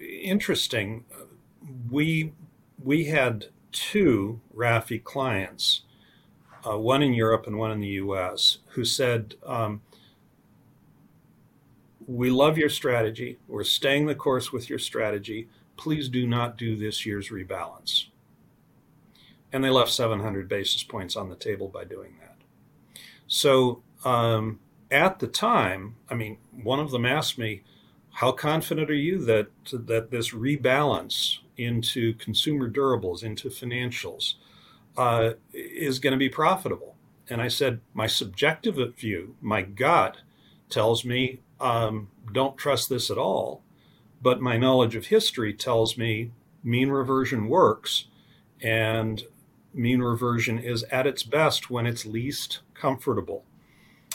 interesting, 0.00 1.04
we, 1.90 2.32
we 2.82 3.04
had 3.04 3.46
two 3.72 4.40
RAFI 4.54 5.02
clients, 5.02 5.82
uh, 6.68 6.78
one 6.78 7.02
in 7.02 7.14
Europe 7.14 7.46
and 7.46 7.56
one 7.56 7.70
in 7.70 7.80
the 7.80 7.88
US, 7.88 8.58
who 8.70 8.84
said, 8.84 9.36
um, 9.46 9.82
We 12.06 12.30
love 12.30 12.58
your 12.58 12.68
strategy. 12.68 13.38
We're 13.46 13.64
staying 13.64 14.06
the 14.06 14.14
course 14.14 14.52
with 14.52 14.68
your 14.68 14.78
strategy. 14.78 15.48
Please 15.76 16.08
do 16.08 16.26
not 16.26 16.58
do 16.58 16.76
this 16.76 17.06
year's 17.06 17.30
rebalance. 17.30 18.06
And 19.52 19.64
they 19.64 19.70
left 19.70 19.90
700 19.90 20.48
basis 20.48 20.82
points 20.82 21.16
on 21.16 21.28
the 21.28 21.36
table 21.36 21.68
by 21.68 21.84
doing 21.84 22.16
that. 22.20 22.29
So 23.30 23.82
um, 24.04 24.58
at 24.90 25.20
the 25.20 25.28
time, 25.28 25.94
I 26.10 26.14
mean, 26.14 26.38
one 26.50 26.80
of 26.80 26.90
them 26.90 27.06
asked 27.06 27.38
me, 27.38 27.62
"How 28.14 28.32
confident 28.32 28.90
are 28.90 28.94
you 28.94 29.24
that 29.24 29.46
that 29.72 30.10
this 30.10 30.34
rebalance 30.34 31.38
into 31.56 32.14
consumer 32.14 32.68
durables, 32.68 33.22
into 33.22 33.48
financials, 33.48 34.34
uh, 34.96 35.34
is 35.54 36.00
going 36.00 36.12
to 36.12 36.18
be 36.18 36.28
profitable?" 36.28 36.96
And 37.28 37.40
I 37.40 37.46
said, 37.48 37.80
"My 37.94 38.08
subjective 38.08 38.76
view, 38.96 39.36
my 39.40 39.62
gut, 39.62 40.18
tells 40.68 41.04
me 41.04 41.40
um, 41.60 42.08
don't 42.32 42.58
trust 42.58 42.88
this 42.88 43.10
at 43.10 43.18
all. 43.18 43.62
But 44.20 44.40
my 44.40 44.56
knowledge 44.56 44.96
of 44.96 45.06
history 45.06 45.54
tells 45.54 45.96
me 45.96 46.32
mean 46.64 46.90
reversion 46.90 47.48
works, 47.48 48.06
and 48.60 49.22
mean 49.74 50.00
reversion 50.00 50.58
is 50.58 50.82
at 50.84 51.06
its 51.06 51.22
best 51.22 51.70
when 51.70 51.86
it's 51.86 52.04
least 52.06 52.60
comfortable. 52.74 53.44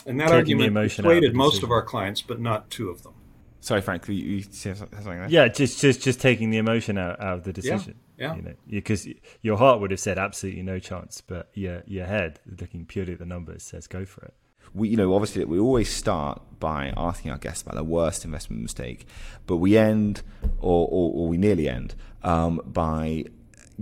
And 0.06 0.20
that 0.20 0.28
Taking 0.28 0.58
the 0.58 0.64
argument 0.64 0.68
emotion 0.68 1.04
out 1.04 1.08
of 1.08 1.14
persuaded 1.16 1.34
most 1.36 1.62
of 1.62 1.70
our 1.70 1.82
clients, 1.82 2.22
but 2.22 2.40
not 2.40 2.70
two 2.70 2.90
of 2.90 3.02
them. 3.02 3.14
Sorry, 3.60 3.80
Frank, 3.80 4.06
you, 4.06 4.14
you 4.14 4.42
said 4.42 4.76
something 4.76 5.04
there? 5.04 5.26
Yeah, 5.28 5.48
just 5.48 5.80
just 5.80 6.00
just 6.02 6.20
taking 6.20 6.50
the 6.50 6.58
emotion 6.58 6.98
out, 6.98 7.20
out 7.20 7.38
of 7.38 7.44
the 7.44 7.52
decision. 7.52 7.96
yeah. 8.16 8.36
You 8.36 8.42
know, 8.42 8.54
because 8.68 9.08
your 9.42 9.56
heart 9.56 9.80
would 9.80 9.90
have 9.90 9.98
said 9.98 10.18
absolutely 10.18 10.62
no 10.62 10.78
chance, 10.78 11.20
but 11.20 11.50
your 11.54 11.82
your 11.86 12.06
head, 12.06 12.38
looking 12.60 12.86
purely 12.86 13.14
at 13.14 13.18
the 13.18 13.26
numbers, 13.26 13.64
says 13.64 13.88
go 13.88 14.04
for 14.04 14.24
it. 14.26 14.34
we 14.74 14.88
you 14.90 14.96
know 14.96 15.14
obviously 15.14 15.44
we 15.44 15.58
always 15.58 15.88
start 15.92 16.40
by 16.60 16.92
asking 16.96 17.30
our 17.32 17.38
guests 17.38 17.62
about 17.62 17.74
their 17.74 17.84
worst 17.84 18.24
investment 18.24 18.62
mistake 18.62 19.06
but 19.46 19.56
we 19.56 19.76
end 19.76 20.22
or, 20.58 20.86
or, 20.88 21.12
or 21.14 21.28
we 21.28 21.36
nearly 21.36 21.68
end 21.68 21.94
um, 22.22 22.60
by 22.64 23.24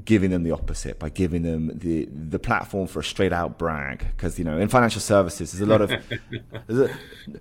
giving 0.04 0.30
them 0.30 0.42
the 0.42 0.50
opposite 0.50 0.98
by 0.98 1.08
giving 1.08 1.42
them 1.42 1.70
the 1.78 2.06
the 2.06 2.38
platform 2.38 2.86
for 2.86 3.00
a 3.00 3.04
straight 3.04 3.32
out 3.32 3.58
brag. 3.58 4.06
Because 4.16 4.38
you 4.38 4.44
know 4.44 4.58
in 4.58 4.68
financial 4.68 5.00
services 5.00 5.52
there's 5.52 5.60
a 5.60 5.70
lot 5.70 5.80
of 5.80 5.90
a, 6.68 6.90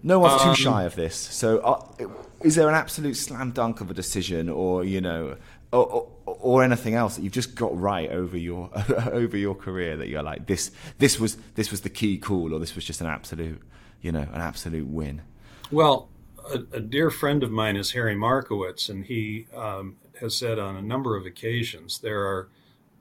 no 0.04 0.20
one's 0.20 0.42
too 0.44 0.56
shy 0.56 0.84
of 0.84 0.96
this. 0.96 1.16
So 1.16 1.60
uh, 1.60 2.08
is 2.42 2.56
there 2.56 2.68
an 2.70 2.76
absolute 2.76 3.16
slam 3.16 3.52
dunk 3.52 3.82
of 3.82 3.90
a 3.90 3.94
decision 3.94 4.50
or 4.50 4.84
you 4.84 5.02
know 5.02 5.38
or, 5.72 5.86
or, 5.88 6.12
or 6.26 6.64
anything 6.64 6.94
else 6.94 7.16
that 7.16 7.24
you've 7.24 7.34
just 7.34 7.56
got 7.56 7.78
right 7.80 8.10
over 8.12 8.38
your 8.38 8.70
over 9.12 9.36
your 9.38 9.56
career 9.56 9.98
that 9.98 10.10
you're 10.10 10.24
like 10.24 10.46
this 10.46 10.72
this 11.00 11.20
was 11.20 11.38
this 11.56 11.72
was 11.72 11.82
the 11.82 11.90
key 11.90 12.18
call 12.18 12.54
or 12.54 12.60
this 12.60 12.76
was 12.76 12.86
just 12.86 13.02
an 13.02 13.08
absolute 13.08 13.62
you 14.02 14.12
know 14.12 14.28
an 14.32 14.42
absolute 14.42 14.88
win? 14.88 15.24
Well, 15.72 16.10
a, 16.52 16.60
a 16.74 16.80
dear 16.80 17.10
friend 17.10 17.42
of 17.44 17.50
mine 17.52 17.78
is 17.78 17.92
Harry 17.92 18.16
Markowitz, 18.16 18.90
and 18.90 19.06
he 19.06 19.48
um, 19.56 19.98
has 20.20 20.36
said 20.36 20.60
on 20.60 20.76
a 20.76 20.82
number 20.82 21.16
of 21.16 21.26
occasions 21.26 22.00
there 22.00 22.22
are 22.22 22.50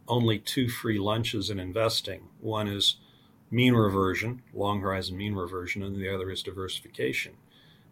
only 0.08 0.38
two 0.38 0.68
free 0.68 0.98
lunches 0.98 1.50
in 1.50 1.58
investing. 1.58 2.28
One 2.40 2.68
is 2.68 2.96
mean 3.50 3.74
reversion, 3.74 4.42
long 4.52 4.80
horizon 4.80 5.16
mean 5.16 5.34
reversion, 5.34 5.82
and 5.82 5.96
the 5.96 6.12
other 6.12 6.30
is 6.30 6.42
diversification. 6.42 7.34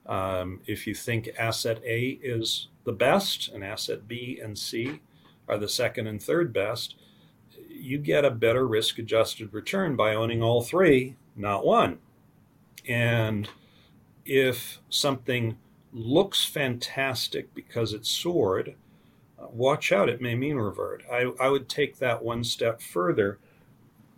Um, 0.07 0.61
if 0.67 0.87
you 0.87 0.95
think 0.95 1.31
asset 1.39 1.81
A 1.85 2.19
is 2.23 2.69
the 2.85 2.93
best 2.93 3.49
and 3.49 3.63
asset 3.63 4.09
B 4.09 4.41
and 4.43 4.59
C 4.59 5.01
are 5.49 5.59
the 5.59 5.69
second 5.69 6.07
and 6.07 6.23
third 6.23 6.53
best, 6.53 6.97
you 7.69 7.99
get 7.99 8.25
a 8.25 8.31
better 8.31 8.67
risk 8.67 8.99
adjusted 8.99 9.53
return 9.53 9.97
by 9.97 10.15
owning 10.15 10.43
all 10.43 10.63
three, 10.63 11.17
not 11.37 11.65
one. 11.65 11.99
And 12.89 13.49
if 14.25 14.81
something 14.89 15.59
looks 15.93 16.45
fantastic 16.45 17.55
because 17.55 17.93
it's 17.93 18.11
soared, 18.11 18.75
watch 19.51 19.93
out, 19.93 20.09
it 20.09 20.21
may 20.21 20.35
mean 20.35 20.57
revert. 20.57 21.03
I, 21.11 21.33
I 21.41 21.49
would 21.49 21.69
take 21.69 21.99
that 21.99 22.23
one 22.23 22.45
step 22.45 22.81
further. 22.81 23.39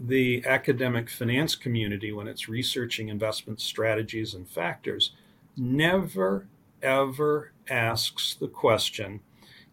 The 0.00 0.44
academic 0.44 1.08
finance 1.08 1.54
community, 1.54 2.12
when 2.12 2.26
it's 2.26 2.48
researching 2.48 3.08
investment 3.08 3.60
strategies 3.60 4.34
and 4.34 4.48
factors, 4.48 5.12
never 5.56 6.48
ever 6.82 7.52
asks 7.68 8.34
the 8.34 8.48
question 8.48 9.20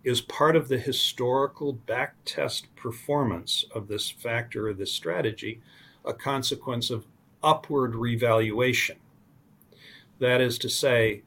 is 0.03 0.21
part 0.21 0.55
of 0.55 0.69
the 0.69 0.77
historical 0.77 1.73
backtest 1.73 2.63
performance 2.75 3.65
of 3.73 3.87
this 3.87 4.09
factor 4.09 4.69
or 4.69 4.73
this 4.73 4.93
strategy 4.93 5.61
a 6.05 6.13
consequence 6.13 6.89
of 6.89 7.05
upward 7.43 7.95
revaluation? 7.95 8.97
That 10.19 10.41
is 10.41 10.57
to 10.59 10.69
say, 10.69 11.23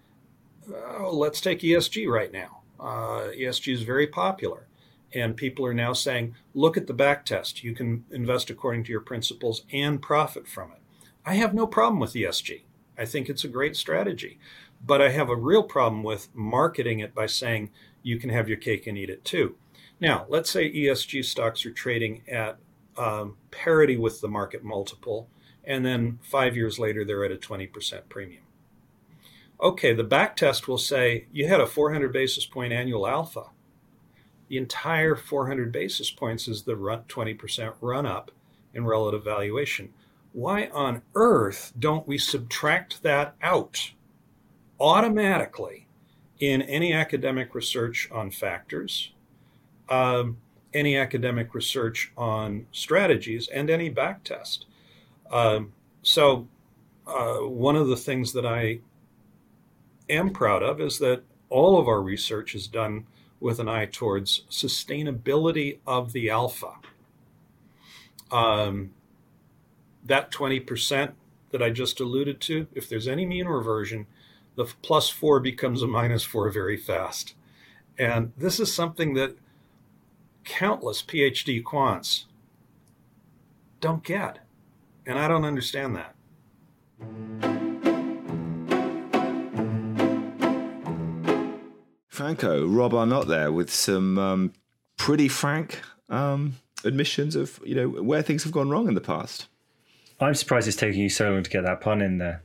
uh, 0.73 1.11
let's 1.11 1.41
take 1.41 1.61
ESG 1.61 2.09
right 2.09 2.33
now. 2.33 2.62
Uh, 2.83 3.31
ESG 3.39 3.73
is 3.73 3.83
very 3.83 4.09
popular, 4.09 4.67
and 5.15 5.37
people 5.37 5.65
are 5.65 5.75
now 5.75 5.93
saying, 5.93 6.35
look 6.53 6.77
at 6.77 6.89
the 6.89 6.93
back 6.93 7.25
test. 7.25 7.63
You 7.63 7.75
can 7.75 8.05
invest 8.11 8.51
according 8.51 8.85
to 8.85 8.91
your 8.91 9.01
principles 9.01 9.63
and 9.73 10.03
profit 10.03 10.49
from 10.49 10.73
it. 10.73 10.81
I 11.25 11.35
have 11.35 11.55
no 11.55 11.67
problem 11.67 12.01
with 12.01 12.15
ESG. 12.15 12.63
I 12.99 13.05
think 13.05 13.29
it's 13.29 13.45
a 13.45 13.49
great 13.49 13.77
strategy. 13.77 14.39
But 14.85 15.01
I 15.01 15.11
have 15.11 15.29
a 15.29 15.37
real 15.37 15.63
problem 15.63 16.03
with 16.03 16.29
marketing 16.35 16.99
it 16.99 17.15
by 17.15 17.27
saying 17.27 17.71
you 18.03 18.19
can 18.19 18.31
have 18.31 18.49
your 18.49 18.59
cake 18.59 18.89
and 18.89 18.99
eat 18.99 19.11
it 19.11 19.25
too. 19.25 19.55
Now, 20.01 20.27
let's 20.29 20.51
say 20.51 20.73
ESG 20.73 21.25
stocks 21.25 21.65
are 21.65 21.71
trading 21.71 22.23
at 22.27 22.59
um, 22.97 23.37
parity 23.53 23.97
with 23.97 24.21
the 24.21 24.29
market 24.29 24.65
multiple, 24.65 25.29
and 25.63 25.87
then 25.87 26.19
five 26.21 26.57
years 26.57 26.81
later 26.81 27.05
they're 27.05 27.25
at 27.25 27.31
a 27.31 27.37
20% 27.37 28.09
premium 28.09 28.42
okay, 29.63 29.95
the 29.95 30.05
back 30.05 30.35
test 30.37 30.67
will 30.67 30.79
say 30.79 31.27
you 31.33 31.47
had 31.47 31.61
a 31.61 31.67
400 31.67 32.13
basis 32.13 32.45
point 32.45 32.73
annual 32.73 33.07
alpha. 33.07 33.45
The 34.49 34.59
entire 34.59 35.15
400 35.15 35.73
basis 35.73 36.11
points 36.11 36.49
is 36.49 36.65
the 36.65 36.77
run, 36.77 37.05
20% 37.09 37.75
run 37.81 38.05
up 38.05 38.31
in 38.75 38.85
relative 38.85 39.25
valuation. 39.25 39.95
Why 40.33 40.67
on 40.67 41.03
earth 41.15 41.73
don't 41.79 42.09
we 42.09 42.19
subtract 42.19 43.03
that 43.03 43.35
out 43.41 43.93
automatically 44.81 45.87
in 46.41 46.61
any 46.63 46.93
academic 46.93 47.55
research 47.55 48.11
on 48.11 48.31
factors, 48.31 49.13
um, 49.89 50.39
any 50.75 50.97
academic 50.97 51.55
research 51.55 52.13
on 52.17 52.67
strategies, 52.73 53.47
and 53.49 53.71
any 53.71 53.91
back 53.91 54.25
test? 54.25 54.67
Um, 55.31 55.73
so, 56.03 56.49
uh, 57.07 57.39
one 57.39 57.77
of 57.77 57.89
the 57.89 57.97
things 57.97 58.33
that 58.33 58.47
I 58.47 58.81
am 60.13 60.31
proud 60.31 60.63
of 60.63 60.81
is 60.81 60.99
that 60.99 61.23
all 61.49 61.79
of 61.79 61.89
our 61.89 62.01
research 62.01 62.55
is 62.55 62.67
done 62.67 63.07
with 63.41 63.59
an 63.59 63.69
eye 63.69 63.87
towards 63.87 64.45
sustainability 64.49 65.79
of 65.87 66.13
the 66.13 66.31
alpha. 66.31 66.75
Um, 68.31 68.93
that 70.05 70.31
20% 70.31 71.13
that 71.51 71.63
I 71.63 71.71
just 71.71 72.01
alluded 72.01 72.41
to, 72.43 72.67
if 72.73 72.89
there's 72.89 73.09
any 73.09 73.27
mean 73.27 73.47
reversion, 73.47 74.07
the 74.55 74.65
plus 74.83 75.09
four 75.09 75.41
becomes 75.41 75.83
a 75.83 75.87
minus 75.87 76.25
four 76.25 76.51
very 76.51 76.77
fast. 76.77 77.35
And 77.99 78.33
this 78.37 78.59
is 78.59 78.73
something 78.73 79.15
that 79.15 79.37
countless 80.45 81.03
PhD 81.03 81.63
quants 81.63 82.25
don't 83.81 84.03
get. 84.03 84.39
And 85.07 85.19
I 85.19 85.29
don't 85.29 85.45
understand 85.45 85.97
that. 85.97 87.62
Franco, 92.13 92.67
Rob 92.67 92.93
Arnott 92.93 93.27
there 93.27 93.51
with 93.51 93.73
some 93.73 94.19
um, 94.19 94.53
pretty 94.99 95.29
frank 95.29 95.81
um, 96.11 96.57
admissions 96.85 97.35
of 97.35 97.59
you 97.65 97.75
know 97.75 97.89
where 97.89 98.21
things 98.21 98.43
have 98.45 98.53
gone 98.53 98.69
wrong 98.69 98.87
in 98.87 98.93
the 98.93 99.01
past. 99.01 99.47
I'm 100.21 100.35
surprised 100.35 100.69
it's 100.69 100.77
taking 100.77 101.01
you 101.01 101.09
so 101.09 101.31
long 101.31 101.43
to 101.43 101.49
get 101.49 101.65
that 101.65 101.81
pun 101.81 102.03
in 102.03 102.19
there, 102.19 102.43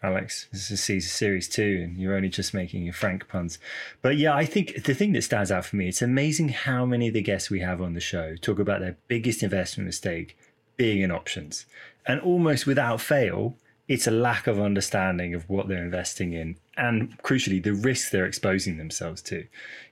Alex. 0.00 0.46
This 0.52 0.70
is 0.70 0.80
season 0.80 1.10
series 1.10 1.48
two, 1.48 1.80
and 1.82 1.98
you're 1.98 2.14
only 2.14 2.28
just 2.28 2.54
making 2.54 2.84
your 2.84 2.94
frank 2.94 3.26
puns. 3.26 3.58
But 4.00 4.16
yeah, 4.16 4.32
I 4.32 4.44
think 4.44 4.84
the 4.84 4.94
thing 4.94 5.12
that 5.14 5.22
stands 5.22 5.50
out 5.50 5.64
for 5.64 5.74
me, 5.74 5.88
it's 5.88 6.02
amazing 6.02 6.50
how 6.50 6.86
many 6.86 7.08
of 7.08 7.14
the 7.14 7.20
guests 7.20 7.50
we 7.50 7.58
have 7.58 7.82
on 7.82 7.94
the 7.94 8.00
show 8.00 8.36
talk 8.36 8.60
about 8.60 8.78
their 8.78 8.96
biggest 9.08 9.42
investment 9.42 9.86
mistake 9.86 10.38
being 10.76 11.00
in 11.00 11.10
options, 11.10 11.66
and 12.06 12.20
almost 12.20 12.64
without 12.64 13.00
fail, 13.00 13.56
it's 13.90 14.06
a 14.06 14.12
lack 14.12 14.46
of 14.46 14.60
understanding 14.60 15.34
of 15.34 15.50
what 15.50 15.66
they're 15.66 15.82
investing 15.82 16.32
in 16.32 16.56
and 16.76 17.18
crucially 17.24 17.60
the 17.60 17.74
risks 17.74 18.08
they're 18.08 18.24
exposing 18.24 18.76
themselves 18.76 19.20
to. 19.20 19.44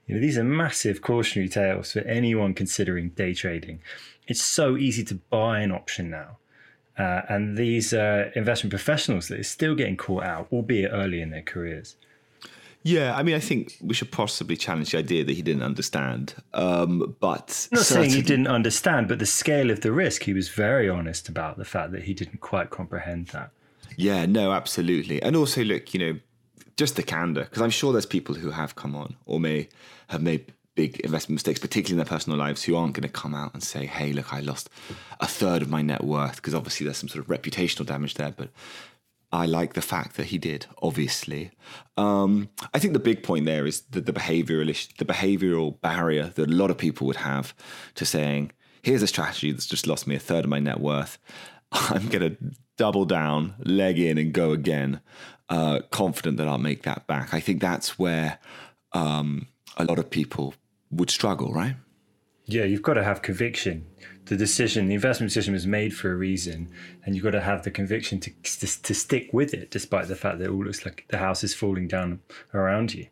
You 0.07 0.15
know 0.15 0.21
these 0.21 0.37
are 0.37 0.43
massive 0.45 1.01
cautionary 1.01 1.49
tales 1.49 1.91
for 1.91 1.99
anyone 1.99 2.53
considering 2.53 3.09
day 3.09 3.33
trading. 3.33 3.81
It's 4.25 4.41
so 4.41 4.77
easy 4.77 5.03
to 5.03 5.15
buy 5.15 5.59
an 5.59 5.73
option 5.73 6.09
now 6.09 6.37
uh, 6.97 7.23
and 7.27 7.57
these 7.57 7.93
uh, 7.93 8.31
investment 8.35 8.71
professionals 8.71 9.27
that 9.27 9.41
are 9.41 9.43
still 9.43 9.75
getting 9.75 9.97
caught 9.97 10.23
out 10.23 10.47
albeit 10.49 10.91
early 10.93 11.21
in 11.21 11.31
their 11.31 11.41
careers. 11.41 11.97
Yeah, 12.83 13.13
I 13.17 13.23
mean, 13.23 13.35
I 13.35 13.41
think 13.41 13.75
we 13.81 13.93
should 13.93 14.13
possibly 14.13 14.55
challenge 14.55 14.91
the 14.91 14.99
idea 14.99 15.25
that 15.25 15.33
he 15.33 15.41
didn't 15.41 15.63
understand. 15.63 16.35
Um, 16.53 17.17
but 17.19 17.67
I'm 17.69 17.79
not 17.79 17.85
saying 17.85 18.11
he 18.11 18.21
didn't 18.21 18.47
understand 18.47 19.09
but 19.09 19.19
the 19.19 19.25
scale 19.25 19.69
of 19.69 19.81
the 19.81 19.91
risk 19.91 20.23
he 20.23 20.33
was 20.33 20.47
very 20.47 20.87
honest 20.87 21.27
about 21.27 21.57
the 21.57 21.65
fact 21.65 21.91
that 21.91 22.03
he 22.03 22.13
didn't 22.13 22.39
quite 22.39 22.69
comprehend 22.69 23.27
that 23.27 23.51
Yeah, 23.97 24.25
no, 24.25 24.51
absolutely. 24.51 25.21
And 25.21 25.35
also, 25.35 25.63
look, 25.63 25.93
you 25.93 25.99
know, 25.99 26.19
just 26.77 26.95
the 26.95 27.03
candor, 27.03 27.43
because 27.43 27.61
I'm 27.61 27.69
sure 27.69 27.91
there's 27.91 28.05
people 28.05 28.35
who 28.35 28.51
have 28.51 28.75
come 28.75 28.95
on 28.95 29.15
or 29.25 29.39
may 29.39 29.69
have 30.07 30.21
made 30.21 30.53
big 30.75 30.99
investment 31.01 31.35
mistakes, 31.35 31.59
particularly 31.59 31.99
in 31.99 32.05
their 32.05 32.17
personal 32.17 32.39
lives, 32.39 32.63
who 32.63 32.75
aren't 32.75 32.93
going 32.93 33.03
to 33.03 33.09
come 33.09 33.35
out 33.35 33.53
and 33.53 33.61
say, 33.61 33.85
hey, 33.85 34.13
look, 34.13 34.33
I 34.33 34.39
lost 34.39 34.69
a 35.19 35.27
third 35.27 35.61
of 35.61 35.69
my 35.69 35.81
net 35.81 36.03
worth, 36.03 36.37
because 36.37 36.55
obviously 36.55 36.85
there's 36.85 36.97
some 36.97 37.09
sort 37.09 37.23
of 37.23 37.29
reputational 37.29 37.85
damage 37.85 38.13
there. 38.13 38.33
But 38.35 38.49
I 39.31 39.45
like 39.45 39.73
the 39.73 39.81
fact 39.81 40.15
that 40.15 40.27
he 40.27 40.37
did, 40.37 40.65
obviously. 40.81 41.51
Um, 41.97 42.49
I 42.73 42.79
think 42.79 42.93
the 42.93 42.99
big 42.99 43.23
point 43.23 43.45
there 43.45 43.65
is 43.65 43.81
that 43.91 44.05
the 44.05 44.13
behavioral 44.13 44.69
issue, 44.69 44.91
the 44.97 45.05
behavioral 45.05 45.79
barrier 45.81 46.31
that 46.35 46.49
a 46.49 46.53
lot 46.53 46.71
of 46.71 46.77
people 46.77 47.05
would 47.07 47.17
have 47.17 47.53
to 47.95 48.05
saying, 48.05 48.51
here's 48.81 49.03
a 49.03 49.07
strategy 49.07 49.51
that's 49.51 49.67
just 49.67 49.85
lost 49.85 50.07
me 50.07 50.15
a 50.15 50.19
third 50.19 50.45
of 50.45 50.49
my 50.49 50.59
net 50.59 50.79
worth. 50.79 51.17
I'm 51.71 52.07
going 52.07 52.37
to 52.37 52.37
double 52.79 53.03
down, 53.03 53.53
leg 53.59 53.99
in, 53.99 54.17
and 54.17 54.31
go 54.33 54.51
again, 54.51 55.01
uh, 55.49 55.81
confident 55.91 56.37
that 56.37 56.47
I'll 56.47 56.57
make 56.57 56.83
that 56.83 57.05
back. 57.07 57.33
I 57.33 57.41
think 57.41 57.59
that's 57.59 57.99
where 57.99 58.39
um, 58.93 59.47
a 59.75 59.83
lot 59.83 59.99
of 59.99 60.09
people 60.09 60.53
would 60.89 61.09
struggle, 61.11 61.51
right? 61.51 61.75
Yeah, 62.45 62.63
you've 62.63 62.81
got 62.81 62.93
to 62.93 63.03
have 63.03 63.21
conviction. 63.21 63.85
The 64.25 64.37
decision, 64.37 64.87
the 64.87 64.95
investment 64.95 65.29
decision 65.29 65.53
was 65.53 65.67
made 65.67 65.93
for 65.93 66.09
a 66.11 66.15
reason, 66.15 66.71
and 67.05 67.15
you've 67.15 67.23
got 67.23 67.31
to 67.31 67.41
have 67.41 67.63
the 67.63 67.71
conviction 67.71 68.21
to, 68.21 68.31
to, 68.31 68.81
to 68.81 68.93
stick 68.95 69.29
with 69.33 69.53
it, 69.53 69.69
despite 69.71 70.07
the 70.07 70.15
fact 70.15 70.39
that 70.39 70.45
it 70.45 70.49
all 70.49 70.63
looks 70.63 70.85
like 70.85 71.05
the 71.09 71.17
house 71.17 71.43
is 71.43 71.53
falling 71.53 71.87
down 71.87 72.21
around 72.53 72.93
you. 72.93 73.07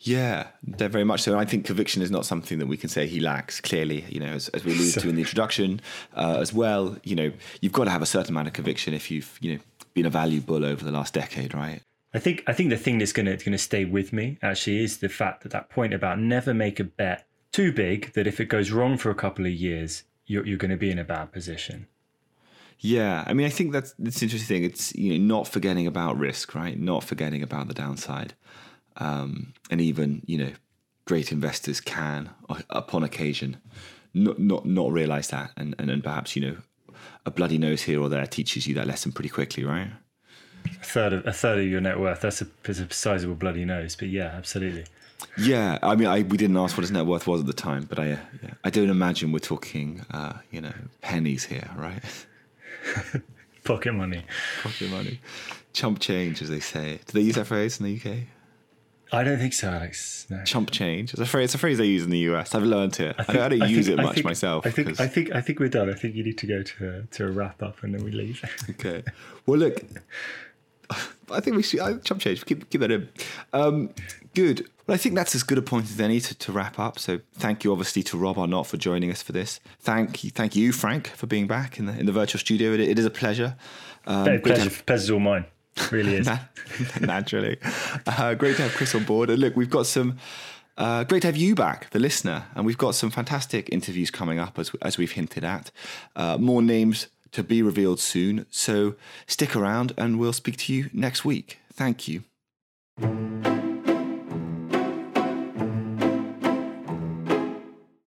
Yeah, 0.00 0.48
very 0.62 1.04
much 1.04 1.22
so. 1.22 1.32
And 1.32 1.40
I 1.40 1.44
think 1.44 1.64
conviction 1.64 2.02
is 2.02 2.10
not 2.10 2.26
something 2.26 2.58
that 2.58 2.66
we 2.66 2.76
can 2.76 2.88
say 2.88 3.06
he 3.06 3.18
lacks. 3.18 3.60
Clearly, 3.60 4.04
you 4.08 4.20
know, 4.20 4.32
as, 4.32 4.48
as 4.48 4.64
we 4.64 4.72
alluded 4.72 5.00
to 5.00 5.08
in 5.08 5.14
the 5.14 5.22
introduction 5.22 5.80
uh, 6.14 6.36
as 6.38 6.52
well. 6.52 6.96
You 7.02 7.16
know, 7.16 7.32
you've 7.60 7.72
got 7.72 7.84
to 7.84 7.90
have 7.90 8.02
a 8.02 8.06
certain 8.06 8.32
amount 8.32 8.48
of 8.48 8.52
conviction 8.52 8.92
if 8.94 9.10
you've 9.10 9.38
you 9.40 9.54
know 9.54 9.60
been 9.94 10.06
a 10.06 10.10
value 10.10 10.40
bull 10.40 10.64
over 10.64 10.84
the 10.84 10.92
last 10.92 11.14
decade, 11.14 11.54
right? 11.54 11.80
I 12.12 12.18
think 12.18 12.44
I 12.46 12.52
think 12.52 12.70
the 12.70 12.76
thing 12.76 12.98
that's 12.98 13.12
going 13.12 13.26
to 13.26 13.36
going 13.36 13.52
to 13.52 13.58
stay 13.58 13.84
with 13.84 14.12
me 14.12 14.38
actually 14.42 14.84
is 14.84 14.98
the 14.98 15.08
fact 15.08 15.42
that 15.42 15.52
that 15.52 15.70
point 15.70 15.94
about 15.94 16.18
never 16.18 16.54
make 16.54 16.78
a 16.78 16.84
bet 16.84 17.26
too 17.52 17.72
big 17.72 18.12
that 18.12 18.26
if 18.26 18.38
it 18.38 18.46
goes 18.46 18.70
wrong 18.70 18.98
for 18.98 19.10
a 19.10 19.14
couple 19.14 19.46
of 19.46 19.52
years, 19.52 20.04
you're 20.26 20.46
you're 20.46 20.58
going 20.58 20.70
to 20.70 20.76
be 20.76 20.90
in 20.90 20.98
a 20.98 21.04
bad 21.04 21.32
position. 21.32 21.86
Yeah, 22.78 23.24
I 23.26 23.32
mean, 23.32 23.46
I 23.46 23.50
think 23.50 23.72
that's 23.72 23.94
that's 23.98 24.22
interesting. 24.22 24.64
It's 24.64 24.94
you 24.94 25.18
know 25.18 25.34
not 25.36 25.48
forgetting 25.48 25.86
about 25.86 26.18
risk, 26.18 26.54
right? 26.54 26.78
Not 26.78 27.02
forgetting 27.04 27.42
about 27.42 27.68
the 27.68 27.74
downside. 27.74 28.34
Um, 28.98 29.54
and 29.70 29.80
even 29.80 30.22
you 30.26 30.38
know 30.38 30.52
great 31.04 31.32
investors 31.32 31.80
can 31.80 32.30
upon 32.70 33.04
occasion 33.04 33.58
not 34.16 34.38
not 34.38 34.66
not 34.66 34.90
realize 34.90 35.28
that. 35.28 35.50
And, 35.56 35.74
and 35.78 35.90
and 35.90 36.02
perhaps 36.02 36.36
you 36.36 36.42
know 36.42 36.56
a 37.24 37.30
bloody 37.30 37.58
nose 37.58 37.82
here 37.82 38.00
or 38.00 38.08
there 38.08 38.26
teaches 38.26 38.66
you 38.66 38.74
that 38.74 38.86
lesson 38.86 39.12
pretty 39.12 39.28
quickly 39.28 39.64
right? 39.64 39.90
A 40.64 40.84
third 40.84 41.12
of 41.12 41.26
a 41.26 41.32
third 41.32 41.58
of 41.58 41.66
your 41.66 41.80
net 41.80 42.00
worth 42.00 42.20
that's 42.20 42.40
a, 42.40 42.46
that's 42.62 42.80
a 42.80 42.92
sizable 42.92 43.34
bloody 43.34 43.64
nose 43.64 43.94
but 43.96 44.08
yeah 44.08 44.32
absolutely. 44.34 44.84
Yeah 45.38 45.78
i 45.82 45.94
mean 45.94 46.08
I, 46.08 46.22
we 46.22 46.36
didn't 46.36 46.56
ask 46.56 46.76
what 46.76 46.82
his 46.82 46.90
net 46.90 47.06
worth 47.06 47.26
was 47.26 47.40
at 47.40 47.46
the 47.46 47.52
time 47.52 47.84
but 47.84 47.98
i 47.98 48.12
uh, 48.12 48.18
yeah, 48.42 48.54
i 48.64 48.70
don't 48.70 48.90
imagine 48.90 49.32
we're 49.32 49.38
talking 49.38 50.04
uh, 50.10 50.34
you 50.50 50.60
know 50.60 50.74
pennies 51.02 51.44
here 51.44 51.70
right? 51.76 52.02
Pocket 53.64 53.92
money. 53.92 54.22
Pocket 54.62 54.90
money. 54.90 55.20
Chump 55.72 55.98
change 55.98 56.40
as 56.40 56.48
they 56.48 56.60
say. 56.60 57.00
Do 57.06 57.12
they 57.14 57.20
use 57.20 57.34
that 57.34 57.46
phrase 57.46 57.80
in 57.80 57.86
the 57.86 57.96
uk 57.96 58.18
I 59.12 59.22
don't 59.22 59.38
think 59.38 59.52
so, 59.52 59.68
Alex. 59.68 60.26
No. 60.28 60.42
Chump 60.44 60.70
change. 60.70 61.12
It's 61.12 61.20
a 61.20 61.26
phrase. 61.26 61.44
It's 61.44 61.54
a 61.54 61.58
phrase 61.58 61.78
they 61.78 61.86
use 61.86 62.02
in 62.02 62.10
the 62.10 62.18
US. 62.30 62.54
I've 62.54 62.64
learned 62.64 62.98
it. 62.98 63.14
I, 63.18 63.22
think, 63.22 63.38
I 63.38 63.48
don't 63.48 63.62
I 63.62 63.66
use 63.66 63.86
think, 63.86 64.00
it 64.00 64.02
much 64.02 64.14
think, 64.14 64.26
myself. 64.26 64.66
I 64.66 64.70
think. 64.70 65.00
I 65.00 65.06
think. 65.06 65.34
I 65.34 65.40
think 65.40 65.60
we're 65.60 65.68
done. 65.68 65.88
I 65.88 65.94
think 65.94 66.14
you 66.14 66.24
need 66.24 66.38
to 66.38 66.46
go 66.46 66.62
to 66.62 67.06
to 67.10 67.26
a 67.26 67.30
wrap 67.30 67.62
up 67.62 67.82
and 67.82 67.94
then 67.94 68.04
we 68.04 68.10
leave. 68.10 68.42
okay. 68.70 69.04
Well, 69.46 69.58
look. 69.58 69.82
I 71.30 71.40
think 71.40 71.56
we 71.56 71.62
should 71.62 71.80
I, 71.80 71.94
chump 71.98 72.20
change. 72.20 72.44
Keep 72.44 72.70
keep 72.70 72.80
that 72.80 72.90
in. 72.90 73.08
Um, 73.52 73.90
good. 74.34 74.68
Well, 74.86 74.94
I 74.94 74.98
think 74.98 75.16
that's 75.16 75.34
as 75.34 75.42
good 75.42 75.58
a 75.58 75.62
point 75.62 75.86
as 75.86 75.98
any 75.98 76.20
to, 76.20 76.34
to 76.36 76.52
wrap 76.52 76.78
up. 76.78 77.00
So, 77.00 77.18
thank 77.34 77.64
you, 77.64 77.72
obviously, 77.72 78.04
to 78.04 78.16
Rob 78.16 78.38
Arnott 78.38 78.68
for 78.68 78.76
joining 78.76 79.10
us 79.10 79.20
for 79.20 79.32
this. 79.32 79.58
Thank 79.80 80.22
you, 80.22 80.30
thank 80.30 80.54
you, 80.54 80.70
Frank, 80.70 81.08
for 81.08 81.26
being 81.26 81.48
back 81.48 81.80
in 81.80 81.86
the 81.86 81.98
in 81.98 82.06
the 82.06 82.12
virtual 82.12 82.38
studio. 82.38 82.72
it, 82.72 82.80
it 82.80 82.98
is 82.98 83.04
a 83.04 83.10
pleasure. 83.10 83.56
Um, 84.06 84.40
pleasure, 84.40 84.70
pleasure's 84.84 85.10
all 85.10 85.18
mine. 85.18 85.46
Really 85.90 86.16
is. 86.16 86.30
Naturally. 87.00 87.58
Uh, 88.06 88.34
great 88.34 88.56
to 88.56 88.62
have 88.62 88.72
Chris 88.72 88.94
on 88.94 89.04
board. 89.04 89.30
And 89.30 89.38
look, 89.38 89.56
we've 89.56 89.70
got 89.70 89.86
some. 89.86 90.18
Uh, 90.76 91.04
great 91.04 91.22
to 91.22 91.28
have 91.28 91.36
you 91.36 91.54
back, 91.54 91.88
the 91.90 91.98
listener, 91.98 92.44
and 92.54 92.66
we've 92.66 92.76
got 92.76 92.94
some 92.94 93.10
fantastic 93.10 93.68
interviews 93.72 94.10
coming 94.10 94.38
up 94.38 94.58
as 94.58 94.72
as 94.82 94.98
we've 94.98 95.12
hinted 95.12 95.44
at. 95.44 95.70
Uh, 96.14 96.36
more 96.38 96.60
names 96.60 97.08
to 97.32 97.42
be 97.42 97.62
revealed 97.62 98.00
soon, 98.00 98.46
so 98.50 98.94
stick 99.26 99.56
around, 99.56 99.92
and 99.96 100.18
we'll 100.18 100.32
speak 100.32 100.56
to 100.58 100.72
you 100.72 100.90
next 100.92 101.24
week. 101.24 101.58
Thank 101.72 102.08
you. 102.08 102.24